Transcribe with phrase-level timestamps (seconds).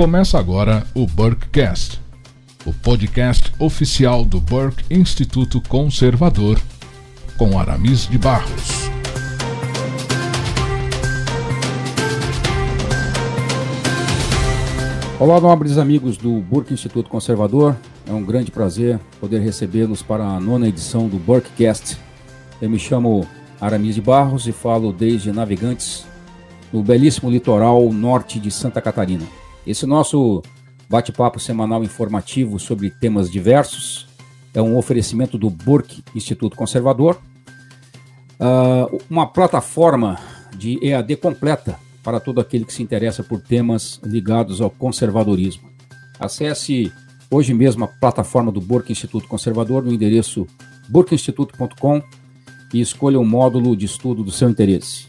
[0.00, 2.00] Começa agora o Burkecast,
[2.64, 6.58] o podcast oficial do Burke Instituto Conservador,
[7.36, 8.88] com Aramis de Barros.
[15.18, 17.76] Olá, nobres amigos do Burke Instituto Conservador.
[18.08, 21.98] É um grande prazer poder recebê-los para a nona edição do Burkecast.
[22.58, 23.28] Eu me chamo
[23.60, 26.06] Aramis de Barros e falo desde Navegantes,
[26.72, 29.39] no belíssimo litoral norte de Santa Catarina.
[29.66, 30.42] Esse nosso
[30.88, 34.08] bate-papo semanal informativo sobre temas diversos
[34.54, 37.20] é um oferecimento do Burke Instituto Conservador,
[38.40, 40.18] uh, uma plataforma
[40.56, 45.68] de EAD completa para todo aquele que se interessa por temas ligados ao conservadorismo.
[46.18, 46.92] Acesse
[47.30, 50.46] hoje mesmo a plataforma do Burke Instituto Conservador no endereço
[50.88, 52.02] burkeinstituto.com
[52.72, 55.08] e escolha o um módulo de estudo do seu interesse.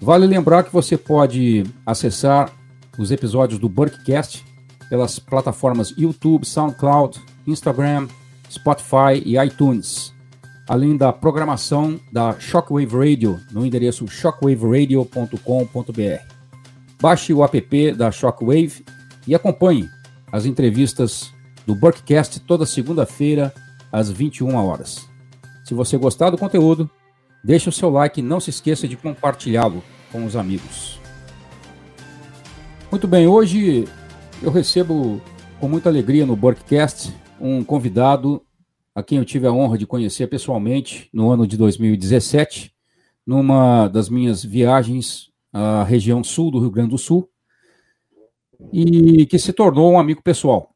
[0.00, 2.50] Vale lembrar que você pode acessar
[2.98, 4.44] os episódios do Burkcast
[4.88, 8.08] pelas plataformas YouTube, SoundCloud, Instagram,
[8.50, 10.12] Spotify e iTunes,
[10.68, 16.34] além da programação da Shockwave Radio no endereço shockwaveradio.com.br.
[17.00, 18.84] Baixe o app da Shockwave
[19.26, 19.88] e acompanhe
[20.30, 21.32] as entrevistas
[21.66, 23.54] do Burkcast toda segunda-feira
[23.92, 25.08] às 21 horas.
[25.64, 26.90] Se você gostar do conteúdo,
[27.42, 30.99] deixe o seu like e não se esqueça de compartilhá-lo com os amigos.
[32.90, 33.84] Muito bem, hoje
[34.42, 35.22] eu recebo
[35.60, 38.44] com muita alegria no Burkcast um convidado
[38.92, 42.74] a quem eu tive a honra de conhecer pessoalmente no ano de 2017,
[43.24, 47.30] numa das minhas viagens à região sul do Rio Grande do Sul,
[48.72, 50.74] e que se tornou um amigo pessoal.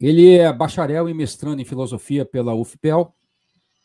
[0.00, 3.12] Ele é bacharel e mestrando em filosofia pela UFPEL,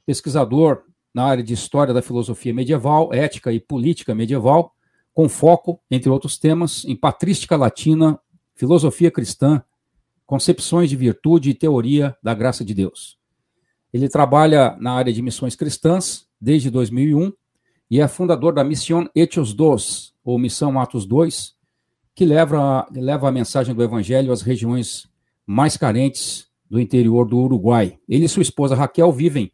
[0.06, 4.75] pesquisador na área de história da filosofia medieval, ética e política medieval,
[5.16, 8.20] com foco, entre outros temas, em patrística latina,
[8.54, 9.64] filosofia cristã,
[10.26, 13.18] concepções de virtude e teoria da graça de Deus.
[13.94, 17.32] Ele trabalha na área de missões cristãs desde 2001
[17.90, 21.56] e é fundador da Missão Hechos Dos, ou Missão Atos 2,
[22.14, 25.08] que leva, leva a mensagem do Evangelho às regiões
[25.48, 27.98] mais carentes do interior do Uruguai.
[28.10, 29.50] Ele e sua esposa Raquel vivem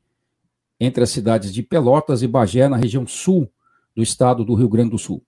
[0.79, 3.47] entre as cidades de Pelotas e Bagé, na região sul
[3.95, 5.23] do estado do Rio Grande do Sul.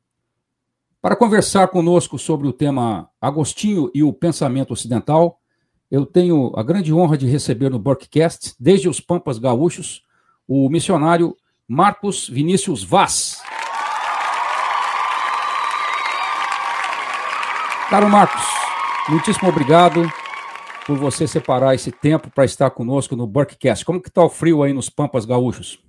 [1.03, 5.37] Para conversar conosco sobre o tema Agostinho e o pensamento ocidental,
[5.91, 10.01] eu tenho a grande honra de receber no Burkcast, desde os Pampas Gaúchos,
[10.47, 11.35] o missionário
[11.67, 13.43] Marcos Vinícius Vaz.
[17.89, 18.45] Caro Marcos,
[19.09, 20.09] muitíssimo obrigado
[20.87, 23.83] por você separar esse tempo para estar conosco no Burkcast.
[23.83, 25.83] Como que está o frio aí nos Pampas Gaúchos?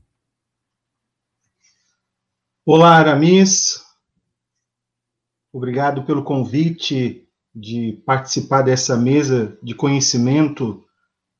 [2.66, 3.83] Olá, Aramis.
[5.54, 10.84] Obrigado pelo convite de participar dessa mesa de conhecimento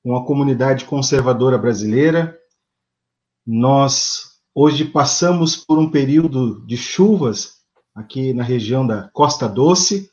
[0.05, 2.39] com a comunidade conservadora brasileira.
[3.45, 7.55] Nós hoje passamos por um período de chuvas
[7.93, 10.09] aqui na região da Costa Doce.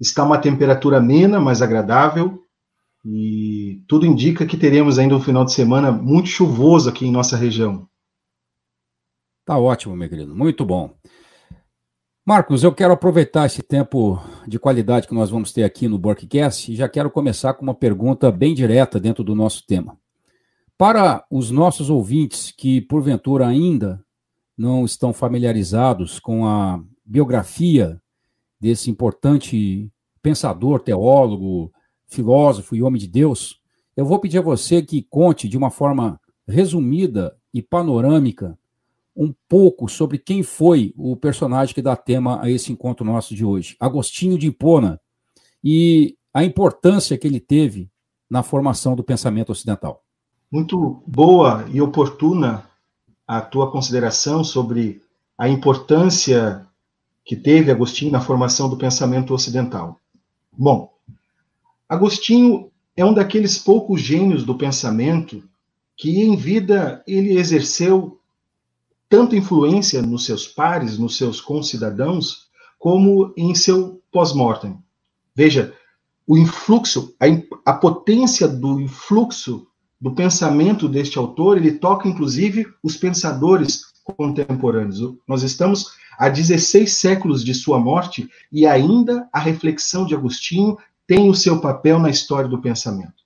[0.00, 2.42] Está uma temperatura amena, mas agradável,
[3.04, 7.36] e tudo indica que teremos ainda um final de semana muito chuvoso aqui em nossa
[7.36, 7.88] região.
[9.44, 10.92] Tá ótimo, meu querido, muito bom.
[12.24, 16.70] Marcos, eu quero aproveitar esse tempo de qualidade que nós vamos ter aqui no Borkcast
[16.70, 19.98] e já quero começar com uma pergunta bem direta dentro do nosso tema.
[20.78, 24.04] Para os nossos ouvintes que, porventura, ainda
[24.56, 28.00] não estão familiarizados com a biografia
[28.60, 29.90] desse importante
[30.22, 31.72] pensador, teólogo,
[32.06, 33.60] filósofo e homem de Deus,
[33.96, 38.56] eu vou pedir a você que conte de uma forma resumida e panorâmica
[39.14, 43.44] um pouco sobre quem foi o personagem que dá tema a esse encontro nosso de
[43.44, 45.00] hoje, Agostinho de Hipona,
[45.62, 47.90] e a importância que ele teve
[48.28, 50.02] na formação do pensamento ocidental.
[50.50, 52.66] Muito boa e oportuna
[53.26, 55.02] a tua consideração sobre
[55.36, 56.66] a importância
[57.24, 59.98] que teve Agostinho na formação do pensamento ocidental.
[60.52, 60.92] Bom,
[61.88, 65.42] Agostinho é um daqueles poucos gênios do pensamento
[65.96, 68.18] que em vida ele exerceu
[69.12, 72.46] tanto influência nos seus pares, nos seus concidadãos,
[72.78, 74.78] como em seu pós-mortem.
[75.36, 75.74] Veja,
[76.26, 77.26] o influxo, a,
[77.70, 79.66] a, potência do influxo
[80.00, 85.14] do pensamento deste autor, ele toca inclusive os pensadores contemporâneos.
[85.28, 91.28] Nós estamos a 16 séculos de sua morte e ainda a reflexão de Agostinho tem
[91.28, 93.22] o seu papel na história do pensamento.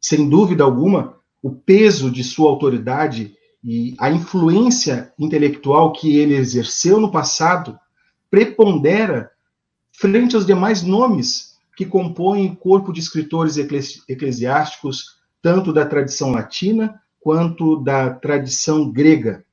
[0.00, 7.00] Sem dúvida alguma, o peso de sua autoridade e a influência intelectual que ele exerceu
[7.00, 7.78] no passado
[8.30, 9.30] prepondera
[9.92, 13.56] frente aos demais nomes que compõem o corpo de escritores
[14.08, 19.44] eclesiásticos, tanto da tradição latina quanto da tradição grega.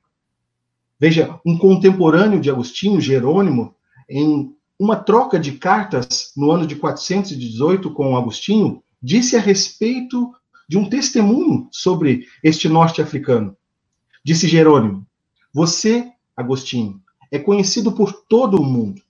[0.98, 3.74] Veja, um contemporâneo de Agostinho, Jerônimo,
[4.08, 10.32] em uma troca de cartas no ano de 418 com Agostinho, disse a respeito
[10.68, 13.56] de um testemunho sobre este norte-africano.
[14.26, 15.06] Disse Jerônimo:
[15.54, 17.00] Você, Agostinho,
[17.30, 19.00] é conhecido por todo o mundo.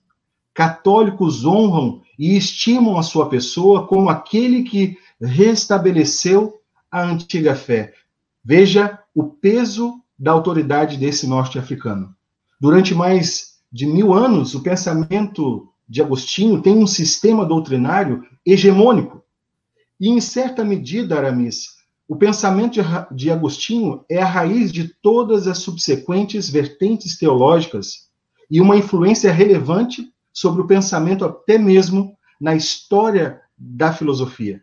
[0.53, 6.61] Católicos honram e estimam a sua pessoa como aquele que restabeleceu
[6.91, 7.95] a antiga fé.
[8.45, 12.15] Veja o peso da autoridade desse norte-africano.
[12.61, 19.23] Durante mais de mil anos, o pensamento de Agostinho tem um sistema doutrinário hegemônico.
[19.99, 21.76] E, em certa medida, Aramis,
[22.07, 22.79] o pensamento
[23.11, 28.07] de Agostinho é a raiz de todas as subsequentes vertentes teológicas
[28.49, 34.61] e uma influência relevante sobre o pensamento até mesmo na história da filosofia.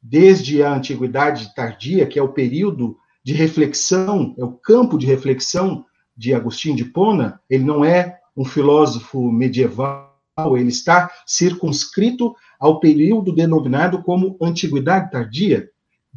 [0.00, 5.84] Desde a antiguidade tardia, que é o período de reflexão, é o campo de reflexão
[6.16, 10.08] de Agostinho de Pona, ele não é um filósofo medieval,
[10.56, 15.68] ele está circunscrito ao período denominado como Antiguidade Tardia.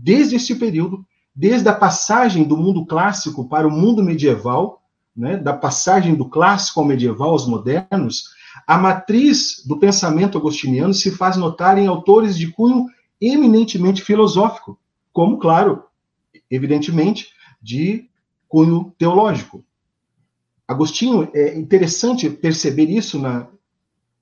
[0.04, 4.82] Desde esse período, desde a passagem do mundo clássico para o mundo medieval,
[5.16, 8.32] né, da passagem do clássico ao medieval aos modernos,
[8.66, 12.88] a matriz do pensamento agostiniano se faz notar em autores de cunho
[13.20, 14.80] eminentemente filosófico,
[15.14, 15.84] como, claro,
[16.50, 17.30] evidentemente,
[17.62, 18.10] de
[18.50, 19.64] cunho teológico.
[20.68, 23.48] Agostinho, é interessante perceber isso na,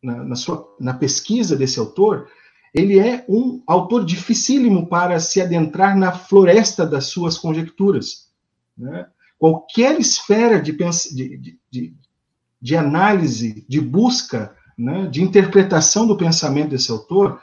[0.04, 2.28] na, na, sua, na pesquisa desse autor,
[2.74, 8.30] ele é um autor dificílimo para se adentrar na floresta das suas conjecturas.
[8.77, 9.07] Né?
[9.38, 11.94] Qualquer esfera de, de, de,
[12.62, 17.42] de análise, de busca, né, de interpretação do pensamento desse autor,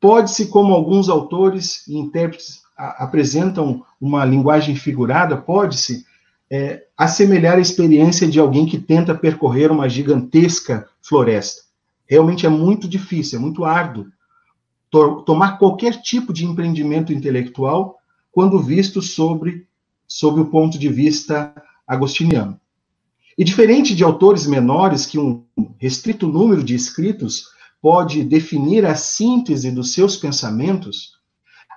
[0.00, 6.04] pode-se, como alguns autores e intérpretes apresentam uma linguagem figurada, pode-se
[6.50, 11.62] é, assemelhar a experiência de alguém que tenta percorrer uma gigantesca floresta.
[12.06, 14.06] Realmente é muito difícil, é muito árduo
[14.92, 17.98] to tomar qualquer tipo de empreendimento intelectual
[18.30, 19.66] quando visto sobre,
[20.06, 21.54] sobre o ponto de vista
[21.86, 22.60] agostiniano.
[23.36, 25.44] E diferente de autores menores, que um
[25.78, 27.46] restrito número de escritos
[27.80, 31.18] pode definir a síntese dos seus pensamentos,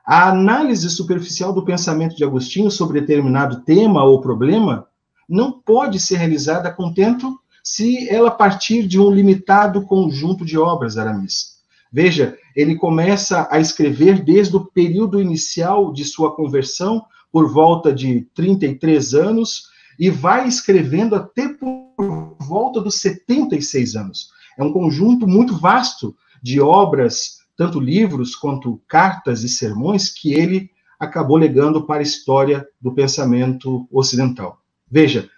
[0.06, 4.88] a análise superficial do pensamento de Agostinho sobre determinado tema ou problema
[5.28, 11.55] não pode ser realizada contento se ela partir de um limitado conjunto de obras, Aramis.
[11.95, 18.27] Veja, ele começa a escrever desde o período inicial de sua conversão, por volta de
[18.36, 24.27] 33 anos, e vai escrevendo até por volta dos 76 anos.
[24.59, 26.13] É um conjunto muito vasto
[26.44, 30.69] de obras tanto livros quanto cartas e sermões que ele
[31.00, 34.59] acabou legando para a história do pensamento ocidental.
[34.92, 35.30] Veja,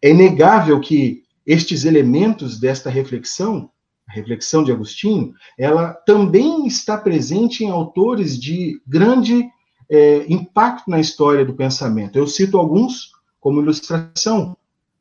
[0.00, 3.68] é inegável que estes elementos desta reflexão,
[4.14, 9.48] reflexão de Agostinho, ela também está presente em autores de grande
[9.90, 12.16] é, impacto na história do pensamento.
[12.16, 14.56] Eu cito alguns como ilustração: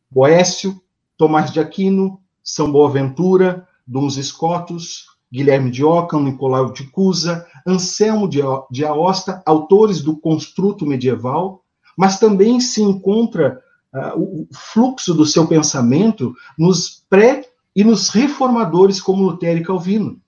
[0.10, 0.82] Boécio,
[1.18, 8.86] Tomás de Aquino, São Boaventura, Duns Scotus, Guilherme de Ockham, Nicolau de Cusa, Anselmo de
[8.86, 11.64] Aosta, autores do construto medieval,
[11.98, 13.62] mas também se encontra
[13.94, 20.20] uh, o fluxo do seu pensamento nos pré e nos reformadores como Lutero e Calvino.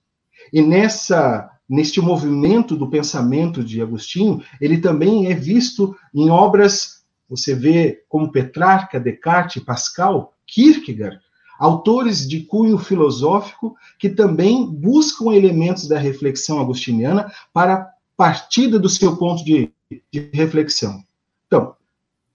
[0.52, 7.54] E nessa neste movimento do pensamento de Agostinho, ele também é visto em obras, você
[7.54, 11.18] vê como Petrarca, Descartes, Pascal, Kierkegaard,
[11.58, 19.16] autores de cunho filosófico que também buscam elementos da reflexão agostiniana para partida do seu
[19.16, 19.72] ponto de,
[20.12, 21.02] de reflexão.
[21.46, 21.74] Então,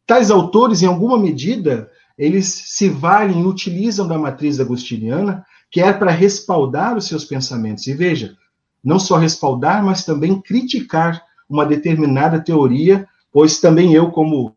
[0.05, 5.91] tais autores, em alguma medida, eles se valem e utilizam da matriz agostiniana, que é
[5.93, 7.87] para respaldar os seus pensamentos.
[7.87, 8.35] E veja,
[8.83, 14.55] não só respaldar, mas também criticar uma determinada teoria, pois também eu, como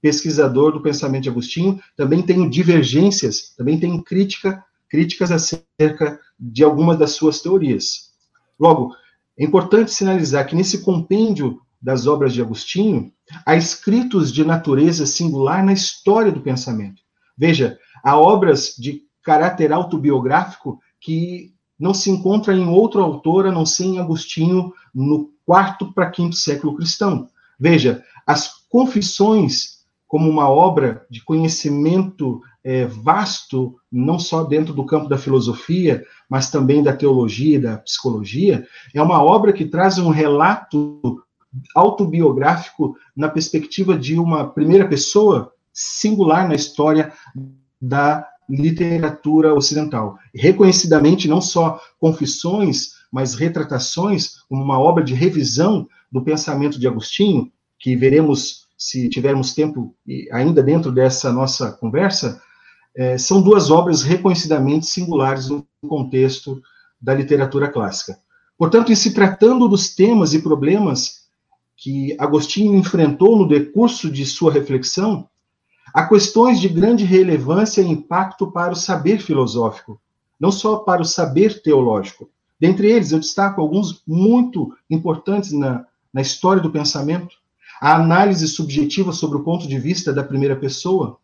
[0.00, 6.98] pesquisador do pensamento de Agostinho, também tenho divergências, também tenho crítica, críticas acerca de algumas
[6.98, 8.10] das suas teorias.
[8.58, 8.94] Logo,
[9.38, 13.12] é importante sinalizar que nesse compêndio das obras de Agostinho,
[13.46, 17.00] há escritos de natureza singular na história do pensamento.
[17.36, 23.64] Veja, há obras de caráter autobiográfico que não se encontra em outro autor a não
[23.64, 27.28] ser em Agostinho no quarto para quinto século cristão.
[27.58, 35.08] Veja, as confissões como uma obra de conhecimento é, vasto, não só dentro do campo
[35.08, 41.22] da filosofia, mas também da teologia da psicologia, é uma obra que traz um relato
[41.74, 47.12] autobiográfico na perspectiva de uma primeira pessoa singular na história
[47.80, 50.18] da literatura ocidental.
[50.34, 57.96] Reconhecidamente, não só confissões, mas retratações, uma obra de revisão do pensamento de Agostinho, que
[57.96, 59.94] veremos se tivermos tempo
[60.32, 62.40] ainda dentro dessa nossa conversa,
[62.96, 66.60] é, são duas obras reconhecidamente singulares no contexto
[67.00, 68.18] da literatura clássica.
[68.58, 71.19] Portanto, em se tratando dos temas e problemas
[71.80, 75.26] que Agostinho enfrentou no decurso de sua reflexão,
[75.94, 79.98] há questões de grande relevância e impacto para o saber filosófico,
[80.38, 82.28] não só para o saber teológico.
[82.60, 87.34] Dentre eles, eu destaco alguns muito importantes na, na história do pensamento:
[87.80, 91.16] a análise subjetiva sobre o ponto de vista da primeira pessoa,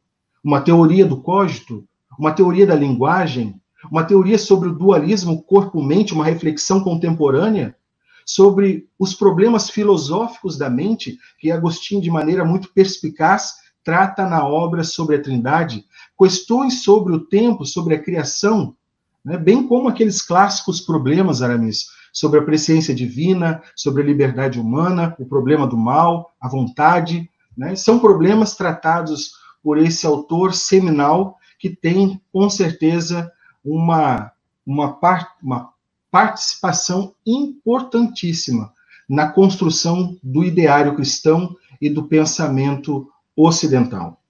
[0.43, 1.85] uma teoria do cógito,
[2.19, 3.61] uma teoria da linguagem,
[3.93, 7.77] uma teoria sobre o dualismo corpo-mente, uma reflexão contemporânea
[8.27, 13.55] sobre os problemas filosóficos da mente, que Agostinho, de maneira muito perspicaz,
[13.85, 15.85] trata na obra sobre a Trindade,
[16.19, 18.75] questões sobre o tempo, sobre a criação,
[19.25, 25.15] né, bem como aqueles clássicos problemas, Aramis, sobre a presciência divina, sobre a liberdade humana,
[25.21, 31.71] o problema do mal, a vontade, né, são problemas tratados por esse autor seminal que
[31.71, 33.31] tem, com certeza,
[33.65, 34.33] uma,
[34.67, 35.71] uma, part, uma
[36.11, 38.73] participação importantíssima
[39.09, 44.21] na construção do ideário cristão e do pensamento ocidental.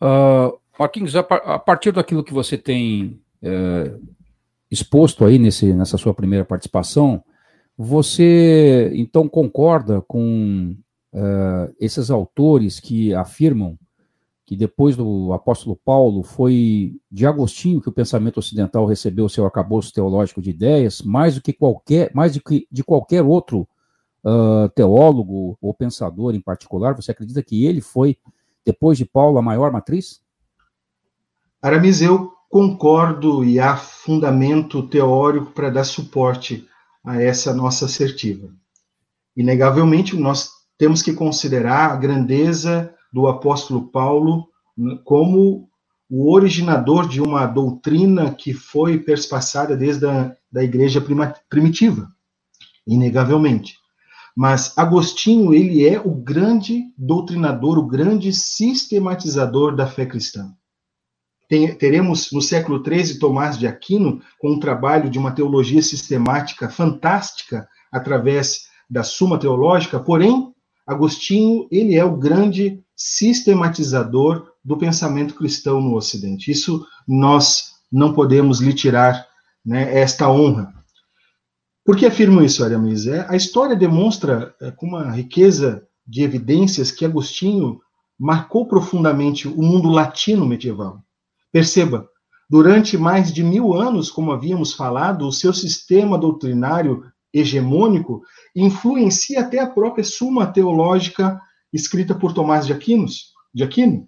[0.00, 3.94] Uh, Marquinhos, a, partir daquilo que você tem é,
[4.70, 7.22] exposto aí nesse, nessa sua primeira participação,
[7.76, 10.74] você então concorda com
[11.12, 13.78] uh, esses autores que afirmam
[14.52, 19.90] que depois do apóstolo Paulo foi de Agostinho que o pensamento ocidental recebeu seu arcabouço
[19.94, 23.66] teológico de ideias, mais do que qualquer, mais do que de qualquer outro
[24.22, 26.94] uh, teólogo ou pensador em particular?
[26.94, 28.18] Você acredita que ele foi,
[28.62, 30.20] depois de Paulo, a maior matriz?
[31.62, 36.68] Aramis, eu concordo e há fundamento teórico para dar suporte
[37.02, 38.50] a essa nossa assertiva.
[39.34, 44.48] Inegavelmente, nós temos que considerar a grandeza do apóstolo Paulo
[45.04, 45.68] como
[46.08, 51.02] o originador de uma doutrina que foi perspassada desde a da igreja
[51.48, 52.12] primitiva,
[52.86, 53.78] inegavelmente.
[54.36, 60.52] Mas Agostinho, ele é o grande doutrinador, o grande sistematizador da fé cristã.
[61.48, 66.68] Tem, teremos no século XIII Tomás de Aquino, com um trabalho de uma teologia sistemática
[66.68, 70.52] fantástica, através da Suma Teológica, porém,
[70.86, 76.52] Agostinho, ele é o grande sistematizador do pensamento cristão no Ocidente.
[76.52, 79.26] Isso nós não podemos lhe tirar
[79.66, 80.72] né, esta honra.
[81.84, 83.08] Por que afirmo isso, Aramis?
[83.08, 87.80] É, a história demonstra é, com uma riqueza de evidências que Agostinho
[88.16, 91.02] marcou profundamente o mundo latino medieval.
[91.50, 92.08] Perceba,
[92.48, 97.04] durante mais de mil anos, como havíamos falado, o seu sistema doutrinário
[97.34, 98.22] hegemônico
[98.54, 101.40] influencia até a própria Suma Teológica
[101.72, 104.06] escrita por Tomás de, Aquinos, de Aquino,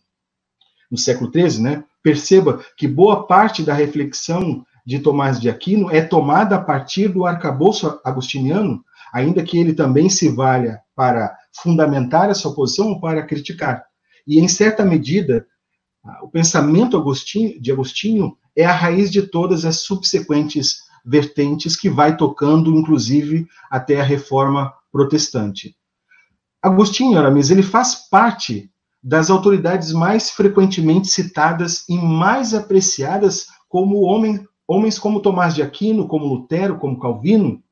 [0.90, 1.84] no século XIII, né?
[2.02, 7.24] Perceba que boa parte da reflexão de Tomás de Aquino é tomada a partir do
[7.24, 13.22] arcabouço agostiniano, ainda que ele também se valha para fundamentar a sua posição ou para
[13.22, 13.84] criticar.
[14.26, 15.46] E, em certa medida,
[16.22, 17.02] o pensamento
[17.60, 24.00] de Agostinho é a raiz de todas as subsequentes vertentes que vai tocando, inclusive, até
[24.00, 25.76] a reforma protestante.
[26.64, 28.70] Agostinho Aramis, ele faz parte
[29.02, 36.08] das autoridades mais frequentemente citadas e mais apreciadas como homem, homens como Tomás de Aquino,
[36.08, 37.62] como Lutero, como Calvino,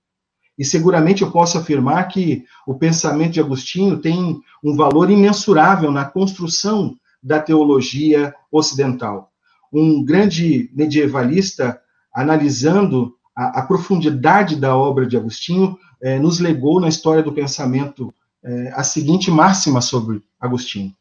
[0.59, 6.05] e seguramente eu posso afirmar que o pensamento de Agostinho tem um valor imensurável na
[6.05, 9.31] construção da teologia ocidental.
[9.73, 11.81] Um grande medievalista,
[12.15, 18.13] analisando a, a profundidade da obra de Agostinho, eh, nos legou na história do pensamento
[18.45, 20.95] eh, a seguinte máxima sobre Agostinho.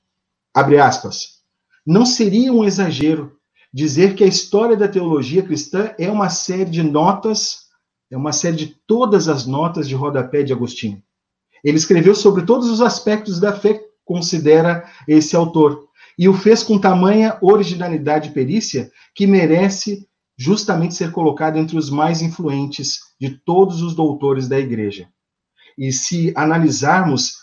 [0.54, 1.42] Abre aspas.
[1.86, 3.38] Não seria um exagero
[3.74, 7.68] dizer que a história da teologia cristã é uma série de notas,
[8.12, 11.02] é uma série de todas as notas de rodapé de Agostinho.
[11.64, 16.78] Ele escreveu sobre todos os aspectos da fé, considera esse autor, e o fez com
[16.78, 20.08] tamanha originalidade e perícia que merece
[20.38, 25.08] justamente ser colocado entre os mais influentes de todos os doutores da igreja.
[25.78, 27.42] E se analisarmos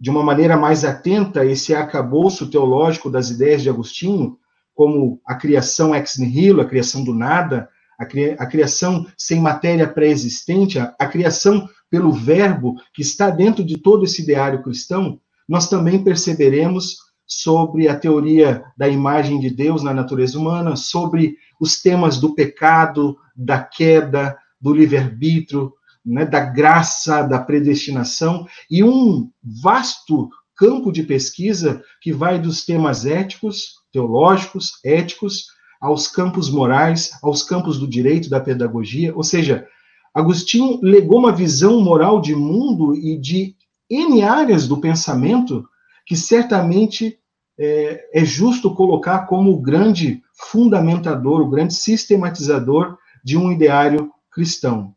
[0.00, 4.38] de uma maneira mais atenta esse arcabouço teológico das ideias de Agostinho,
[4.74, 9.86] como a criação ex nihilo, a criação do nada, a, cria, a criação sem matéria
[9.86, 15.68] pré-existente, a, a criação pelo verbo que está dentro de todo esse ideário cristão, nós
[15.68, 16.96] também perceberemos
[17.26, 23.16] sobre a teoria da imagem de Deus na natureza humana, sobre os temas do pecado,
[23.36, 25.72] da queda, do livre-arbítrio,
[26.04, 33.06] né, da graça, da predestinação, e um vasto campo de pesquisa que vai dos temas
[33.06, 35.46] éticos, teológicos, éticos,
[35.80, 39.66] aos campos morais, aos campos do direito, da pedagogia, ou seja,
[40.12, 43.54] Agostinho legou uma visão moral de mundo e de
[43.88, 45.64] N áreas do pensamento
[46.04, 47.18] que certamente
[47.58, 54.94] é, é justo colocar como o grande fundamentador, o grande sistematizador de um ideário cristão.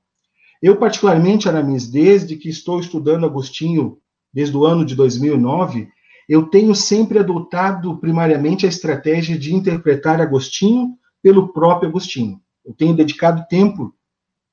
[0.64, 3.98] Eu, particularmente, Aramis, desde que estou estudando Agostinho,
[4.34, 5.90] desde o ano de 2009,
[6.30, 12.40] eu tenho sempre adotado primariamente a estratégia de interpretar Agostinho pelo próprio Agostinho.
[12.66, 13.94] Eu tenho dedicado tempo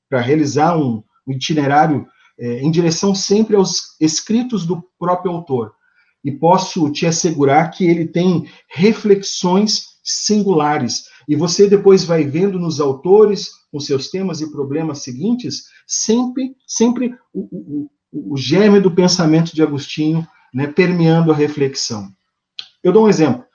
[0.09, 2.05] para realizar um, itinerário
[2.37, 5.71] é, em direção sempre aos escritos do próprio autor.
[6.25, 11.05] E posso te assegurar que ele tem reflexões singulares.
[11.25, 17.15] E você depois vai vendo nos autores, com seus temas e problemas seguintes, sempre, sempre
[17.33, 22.09] o, o, o germe do pensamento de Agostinho né, permeando a reflexão.
[22.83, 23.45] Eu dou um exemplo.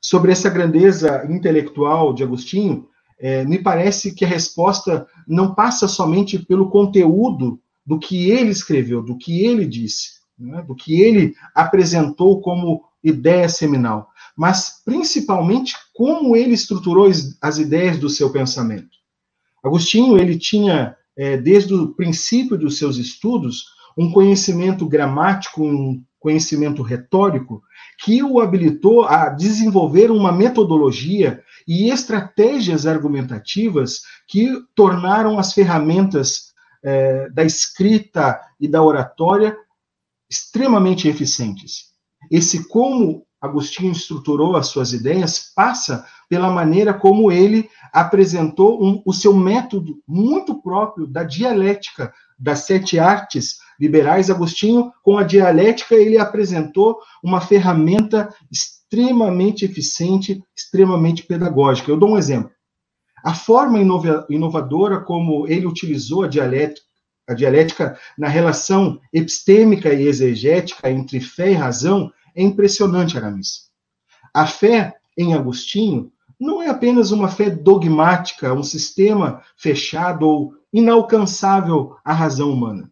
[0.00, 6.38] Sobre essa grandeza intelectual de Agostinho, é, me parece que a resposta não passa somente
[6.38, 12.40] pelo conteúdo do que ele escreveu, do que ele disse, né, do que ele apresentou
[12.40, 17.08] como ideia seminal, mas principalmente como ele estruturou
[17.40, 18.96] as ideias do seu pensamento.
[19.66, 23.64] Agostinho ele tinha é, desde o princípio dos seus estudos
[23.98, 27.62] um conhecimento gramático, um conhecimento retórico
[28.04, 36.52] que o habilitou a desenvolver uma metodologia e estratégias argumentativas que tornaram as ferramentas
[36.84, 39.56] é, da escrita e da oratória
[40.30, 41.86] extremamente eficientes.
[42.30, 49.12] Esse como Agostinho estruturou as suas ideias passa pela maneira como ele apresentou um, o
[49.12, 54.30] seu método muito próprio da dialética das sete artes liberais.
[54.30, 61.90] Agostinho, com a dialética, ele apresentou uma ferramenta extremamente eficiente, extremamente pedagógica.
[61.90, 62.50] Eu dou um exemplo.
[63.24, 63.78] A forma
[64.28, 66.86] inovadora como ele utilizou a dialética,
[67.28, 73.70] a dialética na relação epistêmica e exegética entre fé e razão é impressionante, Aramis.
[74.32, 81.96] A fé em Agostinho não é apenas uma fé dogmática, um sistema fechado ou inalcançável
[82.04, 82.90] à razão humana,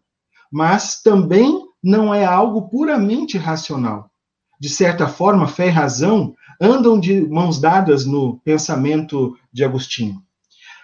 [0.51, 4.09] mas também não é algo puramente racional.
[4.59, 10.23] De certa forma, fé e razão andam de mãos dadas no pensamento de Agostinho.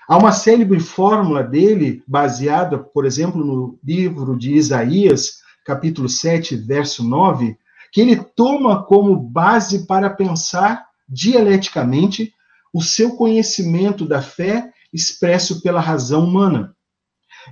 [0.08, 7.04] Há uma célebre fórmula dele, baseada, por exemplo, no livro de Isaías, capítulo 7, verso
[7.04, 7.58] 9,
[7.92, 12.34] que ele toma como base para pensar dialeticamente
[12.74, 16.76] o seu conhecimento da fé expresso pela razão humana.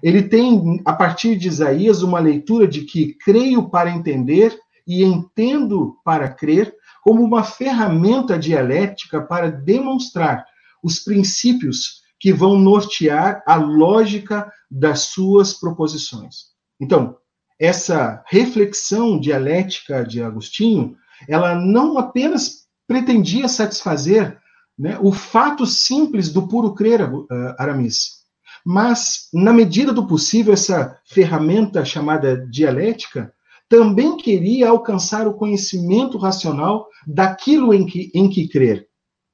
[0.03, 5.97] Ele tem, a partir de Isaías, uma leitura de que creio para entender e entendo
[6.03, 10.45] para crer, como uma ferramenta dialética para demonstrar
[10.83, 16.49] os princípios que vão nortear a lógica das suas proposições.
[16.79, 17.17] Então,
[17.59, 20.95] essa reflexão dialética de Agostinho,
[21.27, 24.39] ela não apenas pretendia satisfazer
[24.79, 28.19] né, o fato simples do puro crer, uh, Aramis,
[28.65, 33.33] mas, na medida do possível, essa ferramenta chamada dialética
[33.67, 38.87] também queria alcançar o conhecimento racional daquilo em que, em que crer,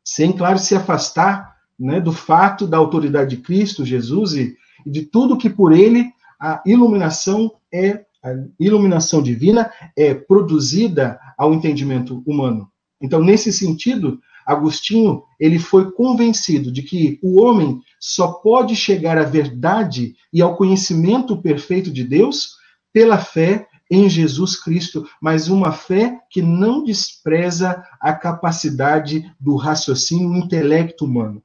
[0.03, 4.55] sem, claro, se afastar né, do fato da autoridade de Cristo, Jesus e,
[4.85, 11.53] e de tudo que por ele a iluminação é a iluminação divina é produzida ao
[11.53, 12.67] entendimento humano.
[12.99, 19.23] Então, nesse sentido, Agostinho ele foi convencido de que o homem só pode chegar à
[19.23, 22.55] verdade e ao conhecimento perfeito de Deus
[22.93, 30.29] pela fé em Jesus Cristo, mas uma fé que não despreza a capacidade do raciocínio
[30.29, 31.41] o intelecto humano.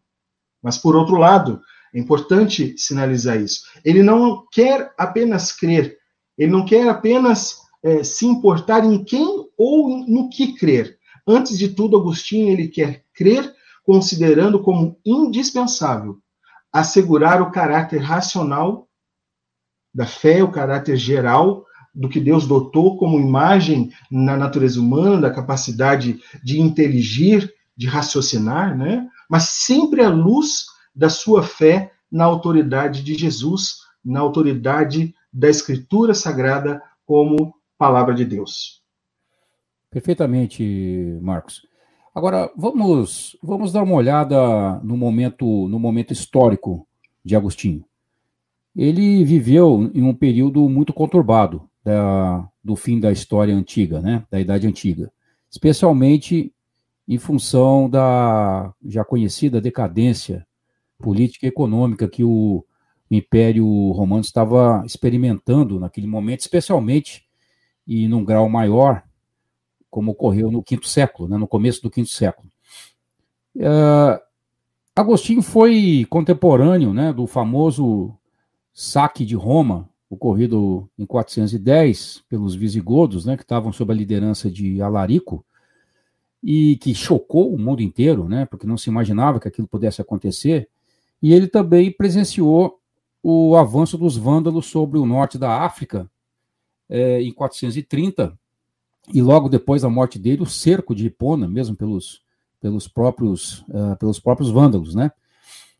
[0.63, 1.61] Mas, por outro lado,
[1.95, 3.63] é importante sinalizar isso.
[3.85, 5.99] Ele não quer apenas crer,
[6.37, 10.99] ele não quer apenas é, se importar em quem ou no que crer.
[11.31, 16.19] Antes de tudo, Agostinho ele quer crer, considerando como indispensável
[16.73, 18.88] assegurar o caráter racional
[19.95, 21.64] da fé, o caráter geral
[21.95, 28.77] do que Deus dotou como imagem na natureza humana, da capacidade de inteligir, de raciocinar,
[28.77, 29.09] né?
[29.29, 36.12] mas sempre à luz da sua fé na autoridade de Jesus, na autoridade da Escritura
[36.12, 38.80] Sagrada como palavra de Deus.
[39.90, 41.66] Perfeitamente, Marcos.
[42.14, 46.87] Agora vamos vamos dar uma olhada no momento no momento histórico
[47.24, 47.85] de Agostinho.
[48.74, 54.40] Ele viveu em um período muito conturbado da, do fim da história antiga, né, da
[54.40, 55.12] Idade Antiga,
[55.50, 56.53] especialmente
[57.09, 60.46] em função da já conhecida decadência
[60.98, 62.64] política e econômica que o
[63.11, 67.24] Império Romano estava experimentando naquele momento, especialmente
[67.87, 69.03] e num grau maior,
[69.90, 72.48] como ocorreu no quinto século, né, no começo do quinto século.
[73.57, 74.20] Uh,
[74.94, 78.14] Agostinho foi contemporâneo né, do famoso
[78.72, 84.81] saque de Roma, ocorrido em 410 pelos visigodos, né, que estavam sob a liderança de
[84.83, 85.44] Alarico,
[86.42, 90.68] e que chocou o mundo inteiro, né, porque não se imaginava que aquilo pudesse acontecer.
[91.22, 92.81] E ele também presenciou
[93.22, 96.11] o avanço dos vândalos sobre o norte da África
[96.88, 98.38] é, em 430,
[99.09, 102.23] e logo depois da morte dele, o cerco de Hipona, mesmo pelos,
[102.61, 104.95] pelos, próprios, uh, pelos próprios vândalos.
[104.95, 105.11] Né?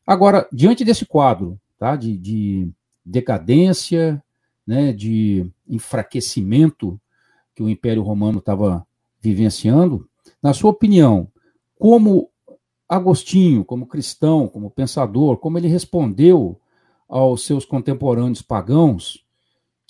[0.07, 2.71] Agora, diante desse quadro tá, de, de
[3.05, 4.23] decadência,
[4.67, 7.01] né, de enfraquecimento
[7.55, 8.87] que o Império Romano estava
[9.21, 10.09] vivenciando,
[10.43, 11.29] na sua opinião,
[11.79, 12.31] como
[12.89, 16.61] Agostinho, como cristão, como pensador, como ele respondeu
[17.09, 19.25] aos seus contemporâneos pagãos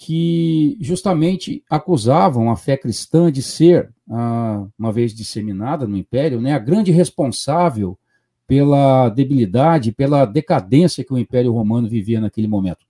[0.02, 6.54] que justamente acusavam a fé cristã de ser, ah, uma vez disseminada no Império, né,
[6.54, 7.98] a grande responsável
[8.46, 12.86] pela debilidade, pela decadência que o Império Romano vivia naquele momento.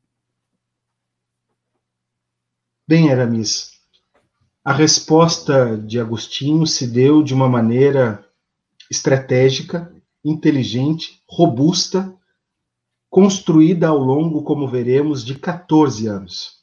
[2.87, 3.73] Bem, Aramis,
[4.65, 8.25] a resposta de Agostinho se deu de uma maneira
[8.89, 9.93] estratégica,
[10.25, 12.15] inteligente, robusta,
[13.11, 16.60] construída ao longo, como veremos, de 14 anos.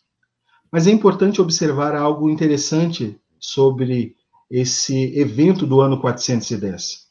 [0.71, 4.15] Mas é importante observar algo interessante sobre
[4.49, 7.07] esse evento do ano 410.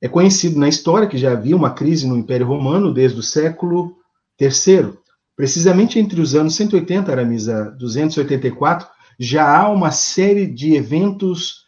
[0.00, 3.96] É conhecido na história que já havia uma crise no Império Romano desde o século
[4.40, 4.96] III,
[5.36, 11.66] Precisamente entre os anos 180, Aramis, a 284, já há uma série de eventos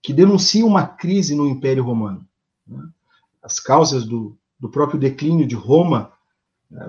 [0.00, 2.24] que denunciam uma crise no Império Romano.
[3.42, 6.12] As causas do, do próprio declínio de Roma,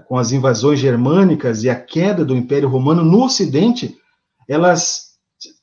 [0.07, 3.97] com as invasões germânicas e a queda do Império Romano no Ocidente,
[4.47, 5.11] elas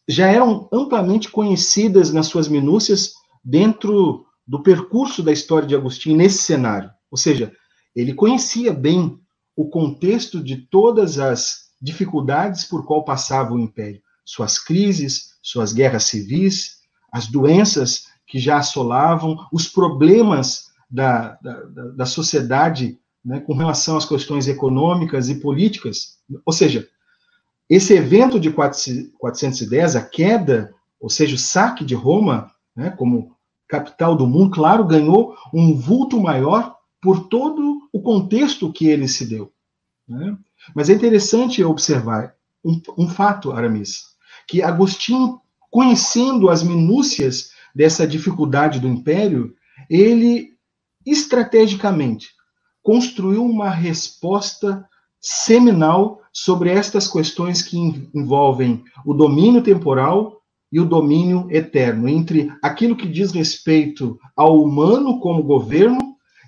[0.08, 3.12] já eram amplamente conhecidas nas suas minúcias
[3.44, 6.90] dentro do percurso da história de Agostinho nesse cenário.
[7.10, 7.52] Ou seja,
[7.94, 9.18] ele conhecia bem
[9.54, 16.04] o contexto de todas as dificuldades por qual passava o império, suas crises, suas guerras
[16.04, 16.78] civis,
[17.12, 21.62] as doenças que já assolavam, os problemas da, da,
[21.96, 22.98] da sociedade
[23.28, 26.16] né, com relação às questões econômicas e políticas.
[26.46, 26.88] Ou seja,
[27.68, 33.36] esse evento de 410, a queda, ou seja, o saque de Roma, né, como
[33.68, 39.26] capital do mundo, claro, ganhou um vulto maior por todo o contexto que ele se
[39.26, 39.52] deu.
[40.08, 40.34] Né?
[40.74, 44.04] Mas é interessante observar um, um fato, Aramis,
[44.48, 45.38] que Agostinho,
[45.70, 49.54] conhecendo as minúcias dessa dificuldade do império,
[49.90, 50.56] ele
[51.04, 52.37] estrategicamente
[52.88, 54.82] construiu uma resposta
[55.20, 57.76] seminal sobre estas questões que
[58.14, 60.40] envolvem o domínio temporal
[60.72, 65.98] e o domínio eterno, entre aquilo que diz respeito ao humano como governo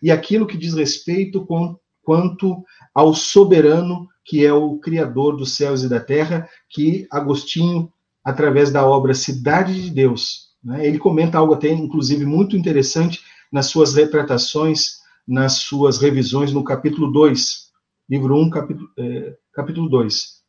[0.03, 5.83] e aquilo que diz respeito com, quanto ao soberano que é o Criador dos céus
[5.83, 7.93] e da terra, que Agostinho,
[8.25, 13.21] através da obra Cidade de Deus, né, ele comenta algo até, inclusive, muito interessante
[13.53, 15.00] nas suas retratações,
[15.31, 17.71] nas suas revisões no capítulo 2,
[18.09, 20.41] livro 1, capítulo, é, capítulo 2.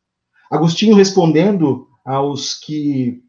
[0.50, 3.22] Agostinho respondendo aos que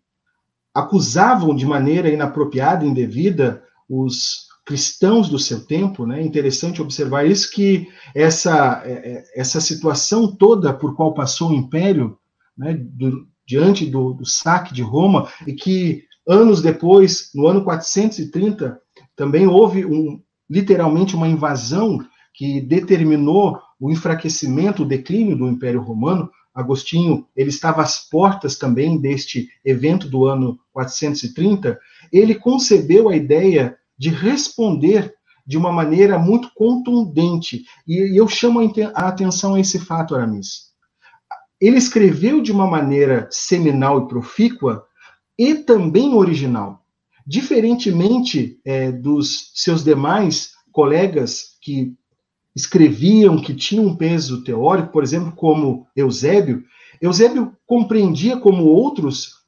[0.73, 6.23] acusavam de maneira inapropriada, indevida, os cristãos do seu tempo, né?
[6.23, 12.17] Interessante observar isso que essa é, é, essa situação toda por qual passou o Império,
[12.57, 12.73] né?
[12.73, 18.81] Do, diante do, do saque de Roma e que anos depois, no ano 430,
[19.15, 20.19] também houve um
[20.53, 21.97] literalmente uma invasão
[22.31, 26.29] que determinou o enfraquecimento, o declínio do Império Romano.
[26.53, 31.79] Agostinho, ele estava às portas também deste evento do ano 430.
[32.11, 35.11] Ele concebeu a ideia de responder
[35.45, 37.63] de uma maneira muito contundente.
[37.87, 40.71] E eu chamo a atenção a esse fato, Aramis.
[41.59, 44.85] ele escreveu de uma maneira seminal e profícua
[45.35, 46.82] e também original.
[47.25, 51.93] Diferentemente é, dos seus demais colegas que
[52.55, 56.63] escreviam, que tinham um peso teórico, por exemplo, como Eusébio,
[57.01, 59.43] Eusébio compreendia, como outros,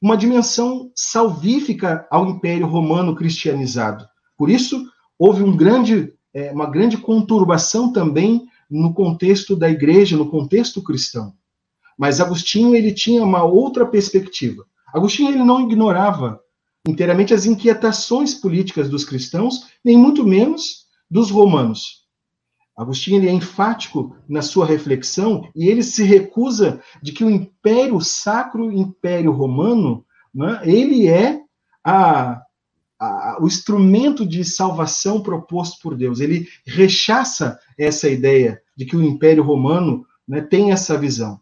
[0.00, 4.06] uma dimensão salvífica ao Império Romano cristianizado.
[4.36, 4.86] Por isso,
[5.18, 11.32] houve um grande, é, uma grande conturbação também no contexto da igreja, no contexto cristão.
[11.98, 14.64] Mas Agostinho ele tinha uma outra perspectiva.
[14.92, 16.40] Agostinho ele não ignorava
[16.88, 22.06] inteiramente as inquietações políticas dos cristãos, nem muito menos dos romanos.
[22.74, 28.72] Agostinho é enfático na sua reflexão e ele se recusa de que o Império Sacro,
[28.72, 31.40] Império Romano, né, ele é
[31.84, 32.40] a,
[32.98, 36.20] a, o instrumento de salvação proposto por Deus.
[36.20, 41.38] Ele rechaça essa ideia de que o Império Romano né, tem essa visão.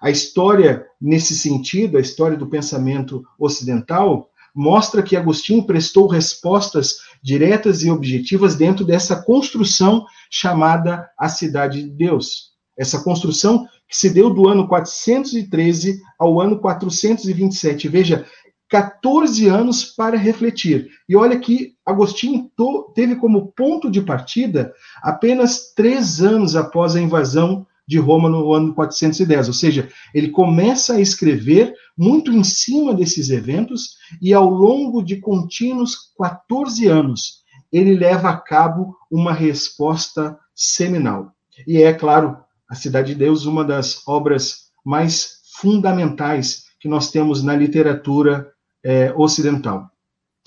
[0.00, 7.82] A história, nesse sentido, a história do pensamento ocidental, mostra que Agostinho prestou respostas diretas
[7.82, 12.52] e objetivas dentro dessa construção chamada a Cidade de Deus.
[12.74, 17.86] Essa construção que se deu do ano 413 ao ano 427.
[17.88, 18.26] Veja,
[18.68, 20.88] 14 anos para refletir.
[21.08, 22.50] E olha que Agostinho
[22.94, 28.74] teve como ponto de partida apenas três anos após a invasão de Roma no ano
[28.74, 29.48] 410.
[29.48, 35.16] Ou seja, ele começa a escrever muito em cima desses eventos e ao longo de
[35.16, 41.32] contínuos 14 anos ele leva a cabo uma resposta seminal.
[41.66, 42.36] E é, claro,
[42.68, 48.50] a Cidade de Deus, uma das obras mais fundamentais que nós temos na literatura
[48.84, 49.90] é, ocidental.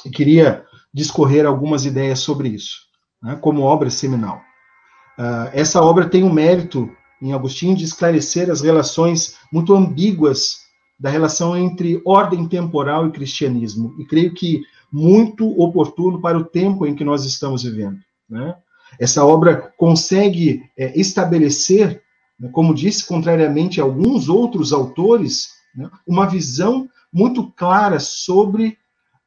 [0.05, 2.77] Eu queria discorrer algumas ideias sobre isso,
[3.21, 4.41] né, como obra seminal.
[5.17, 6.89] Uh, essa obra tem o mérito,
[7.21, 10.59] em Agostinho, de esclarecer as relações muito ambíguas
[10.99, 13.95] da relação entre ordem temporal e cristianismo.
[13.99, 17.99] E creio que muito oportuno para o tempo em que nós estamos vivendo.
[18.29, 18.55] Né?
[18.99, 22.01] Essa obra consegue é, estabelecer,
[22.39, 28.77] né, como disse, contrariamente a alguns outros autores, né, uma visão muito clara sobre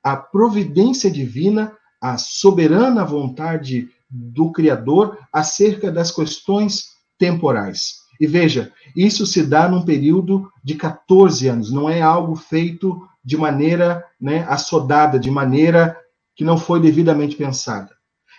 [0.03, 6.92] a providência divina, a soberana vontade do Criador acerca das questões
[7.23, 7.99] temporais.
[8.19, 13.37] E veja, isso se dá num período de 14 anos, não é algo feito de
[13.37, 15.97] maneira né, assodada, de maneira
[16.35, 17.91] que não foi devidamente pensada.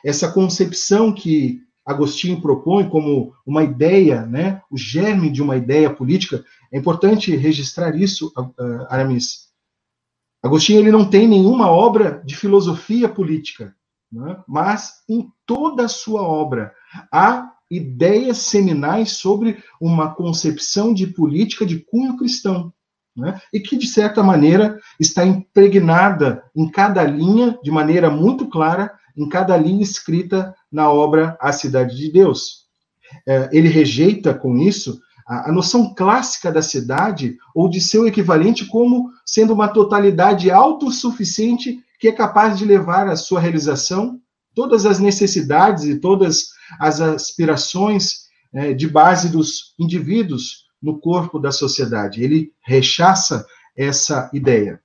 [0.04, 6.44] Essa concepção que Agostinho propõe como uma ideia, né, o germe de uma ideia política,
[6.70, 8.34] é importante registrar isso,
[8.90, 9.48] Aramis.
[10.44, 13.74] Agostinho ele não tem nenhuma obra de filosofia política,
[14.12, 16.74] né, mas em toda a sua obra
[17.10, 22.74] há ideias seminais sobre uma concepção de política de cunho cristão
[23.16, 23.40] né?
[23.52, 29.28] e que, de certa maneira, está impregnada em cada linha, de maneira muito clara, em
[29.30, 32.64] cada linha escrita na obra A Cidade de Deus.
[33.28, 39.10] É, ele rejeita, com isso, a, noção clássica da cidade ou de seu equivalente como
[39.26, 44.20] sendo uma totalidade autossuficiente que é capaz de levar à sua realização
[44.56, 51.52] todas as necessidades e todas as aspirações é, de base dos indivíduos no corpo da
[51.52, 52.24] sociedade.
[52.24, 54.80] Ele rechaça essa ideia.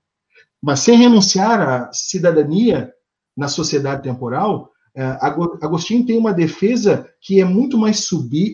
[0.62, 2.92] Mas sem renunciar à cidadania
[3.36, 8.08] na sociedade temporal, é, Agostinho tem uma defesa que é muito mais